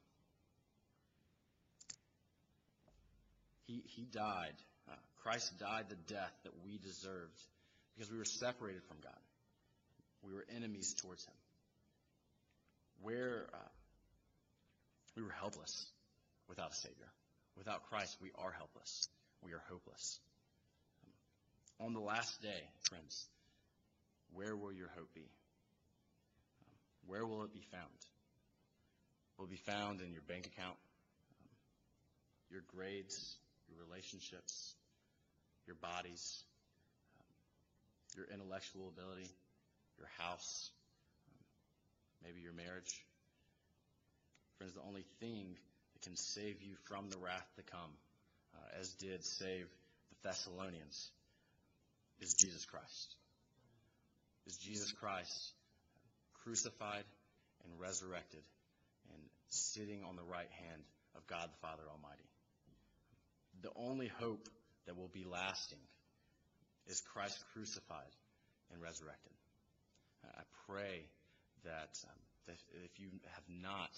He, 3.66 3.82
he 3.84 4.02
died. 4.02 4.54
Uh, 4.88 4.94
Christ 5.22 5.58
died 5.58 5.86
the 5.88 6.12
death 6.12 6.32
that 6.44 6.52
we 6.64 6.78
deserved 6.78 7.38
because 7.94 8.10
we 8.10 8.18
were 8.18 8.24
separated 8.24 8.82
from 8.84 8.96
God. 9.02 9.12
We 10.26 10.32
were 10.32 10.46
enemies 10.56 10.94
towards 10.94 11.24
Him. 11.24 11.34
Where 13.02 13.46
uh, 13.52 13.68
we 15.16 15.22
were 15.22 15.30
helpless 15.30 15.86
without 16.48 16.70
a 16.70 16.74
Savior. 16.74 17.08
Without 17.58 17.82
Christ, 17.90 18.16
we 18.22 18.30
are 18.38 18.52
helpless. 18.52 19.08
We 19.44 19.52
are 19.52 19.62
hopeless. 19.68 20.20
On 21.80 21.92
the 21.92 22.00
last 22.00 22.40
day, 22.40 22.62
friends, 22.88 23.26
where 24.32 24.54
will 24.54 24.72
your 24.72 24.88
hope 24.96 25.12
be? 25.12 25.28
Where 27.06 27.26
will 27.26 27.42
it 27.42 27.52
be 27.52 27.64
found? 27.72 27.90
Will 29.36 29.46
it 29.46 29.50
be 29.50 29.72
found 29.72 30.00
in 30.00 30.12
your 30.12 30.22
bank 30.22 30.46
account, 30.46 30.76
your 32.50 32.62
grades, 32.68 33.36
your 33.68 33.84
relationships, 33.84 34.74
your 35.66 35.76
bodies, 35.76 36.44
your 38.16 38.26
intellectual 38.32 38.92
ability, 38.96 39.30
your 39.98 40.08
house, 40.18 40.70
maybe 42.22 42.40
your 42.40 42.52
marriage? 42.52 43.04
Friends, 44.58 44.74
the 44.74 44.82
only 44.86 45.04
thing 45.18 45.56
that 45.98 46.06
can 46.06 46.16
save 46.16 46.62
you 46.62 46.74
from 46.84 47.10
the 47.10 47.18
wrath 47.18 47.46
to 47.56 47.62
come, 47.62 47.90
uh, 48.54 48.80
as 48.80 48.92
did 48.94 49.24
save 49.24 49.66
the 50.10 50.28
Thessalonians, 50.28 51.10
is 52.20 52.34
Jesus 52.34 52.64
Christ. 52.64 53.14
Is 54.46 54.56
Jesus 54.56 54.92
Christ 54.92 55.52
crucified 56.44 57.04
and 57.64 57.80
resurrected 57.80 58.42
and 59.12 59.22
sitting 59.50 60.02
on 60.04 60.16
the 60.16 60.22
right 60.22 60.50
hand 60.66 60.82
of 61.16 61.26
God 61.26 61.48
the 61.52 61.66
Father 61.66 61.82
Almighty. 61.90 62.28
The 63.62 63.70
only 63.76 64.08
hope 64.20 64.48
that 64.86 64.96
will 64.96 65.10
be 65.12 65.24
lasting 65.24 65.78
is 66.86 67.00
Christ 67.12 67.38
crucified 67.52 68.14
and 68.72 68.80
resurrected. 68.80 69.32
I 70.24 70.42
pray 70.66 71.04
that, 71.64 71.98
um, 72.04 72.18
that 72.46 72.56
if 72.84 72.98
you 72.98 73.08
have 73.34 73.44
not 73.48 73.90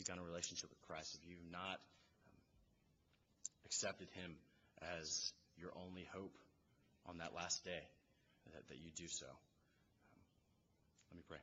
begun 0.00 0.18
a 0.18 0.22
relationship 0.22 0.70
with 0.70 0.80
Christ, 0.88 1.18
if 1.20 1.28
you've 1.28 1.52
not 1.52 1.76
um, 2.24 2.40
accepted 3.66 4.08
Him 4.14 4.32
as 4.96 5.32
your 5.58 5.70
only 5.76 6.08
hope 6.14 6.34
on 7.06 7.18
that 7.18 7.34
last 7.36 7.64
day, 7.64 7.84
that, 8.54 8.66
that 8.68 8.78
you 8.78 8.90
do 8.96 9.06
so. 9.08 9.26
Um, 9.26 10.22
let 11.10 11.16
me 11.16 11.22
pray. 11.28 11.38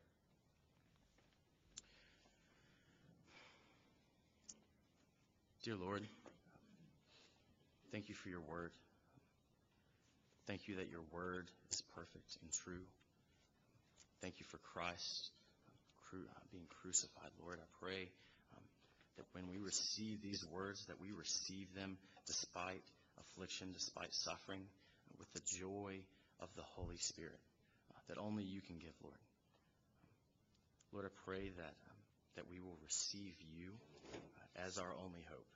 Dear 5.63 5.75
Lord, 5.75 6.01
thank 7.91 8.09
you 8.09 8.15
for 8.15 8.29
your 8.29 8.41
word. 8.41 8.71
Thank 10.47 10.67
you 10.67 10.77
that 10.77 10.89
your 10.89 11.01
word 11.11 11.51
is 11.71 11.83
perfect 11.93 12.37
and 12.41 12.51
true. 12.51 12.85
Thank 14.21 14.39
you 14.39 14.45
for 14.49 14.57
Christ 14.73 15.29
uh, 16.13 16.39
being 16.51 16.65
crucified, 16.81 17.31
Lord. 17.43 17.59
I 17.59 17.67
pray 17.83 18.09
that 19.17 19.25
when 19.33 19.47
we 19.49 19.57
receive 19.57 20.21
these 20.21 20.45
words, 20.51 20.85
that 20.85 21.01
we 21.01 21.11
receive 21.11 21.73
them 21.75 21.97
despite 22.25 22.83
affliction, 23.19 23.73
despite 23.73 24.13
suffering, 24.13 24.61
with 25.19 25.31
the 25.33 25.41
joy 25.57 25.99
of 26.39 26.49
the 26.55 26.63
Holy 26.75 26.97
Spirit 26.97 27.39
uh, 27.91 27.99
that 28.07 28.17
only 28.17 28.43
you 28.43 28.61
can 28.61 28.77
give, 28.77 28.93
Lord. 29.01 29.19
Lord, 30.93 31.05
I 31.05 31.13
pray 31.25 31.49
that 31.49 31.75
um, 31.89 31.99
that 32.35 32.49
we 32.49 32.59
will 32.59 32.77
receive 32.83 33.33
you 33.57 33.73
uh, 34.13 34.67
as 34.67 34.77
our 34.77 34.93
only 35.03 35.25
hope, 35.29 35.49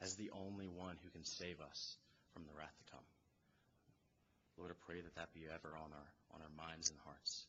as 0.00 0.16
the 0.16 0.30
only 0.32 0.66
one 0.66 0.96
who 1.04 1.10
can 1.10 1.24
save 1.24 1.60
us 1.60 1.96
from 2.32 2.44
the 2.44 2.56
wrath 2.56 2.74
to 2.78 2.92
come. 2.92 3.04
Lord, 4.56 4.70
I 4.72 4.78
pray 4.86 5.00
that 5.00 5.14
that 5.16 5.34
be 5.34 5.46
ever 5.46 5.76
on 5.76 5.92
our 5.92 6.08
on 6.32 6.40
our 6.40 6.54
minds 6.56 6.90
and 6.90 6.98
hearts. 7.04 7.44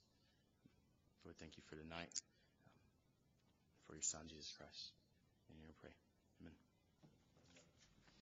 Lord, 1.24 1.38
thank 1.40 1.58
you 1.58 1.64
for 1.70 1.76
tonight, 1.76 2.12
for 3.88 3.94
your 3.94 4.04
Son 4.04 4.22
Jesus 4.28 4.54
Christ. 4.58 4.92
In 5.50 5.62
your 5.62 5.74
pray. 5.82 5.94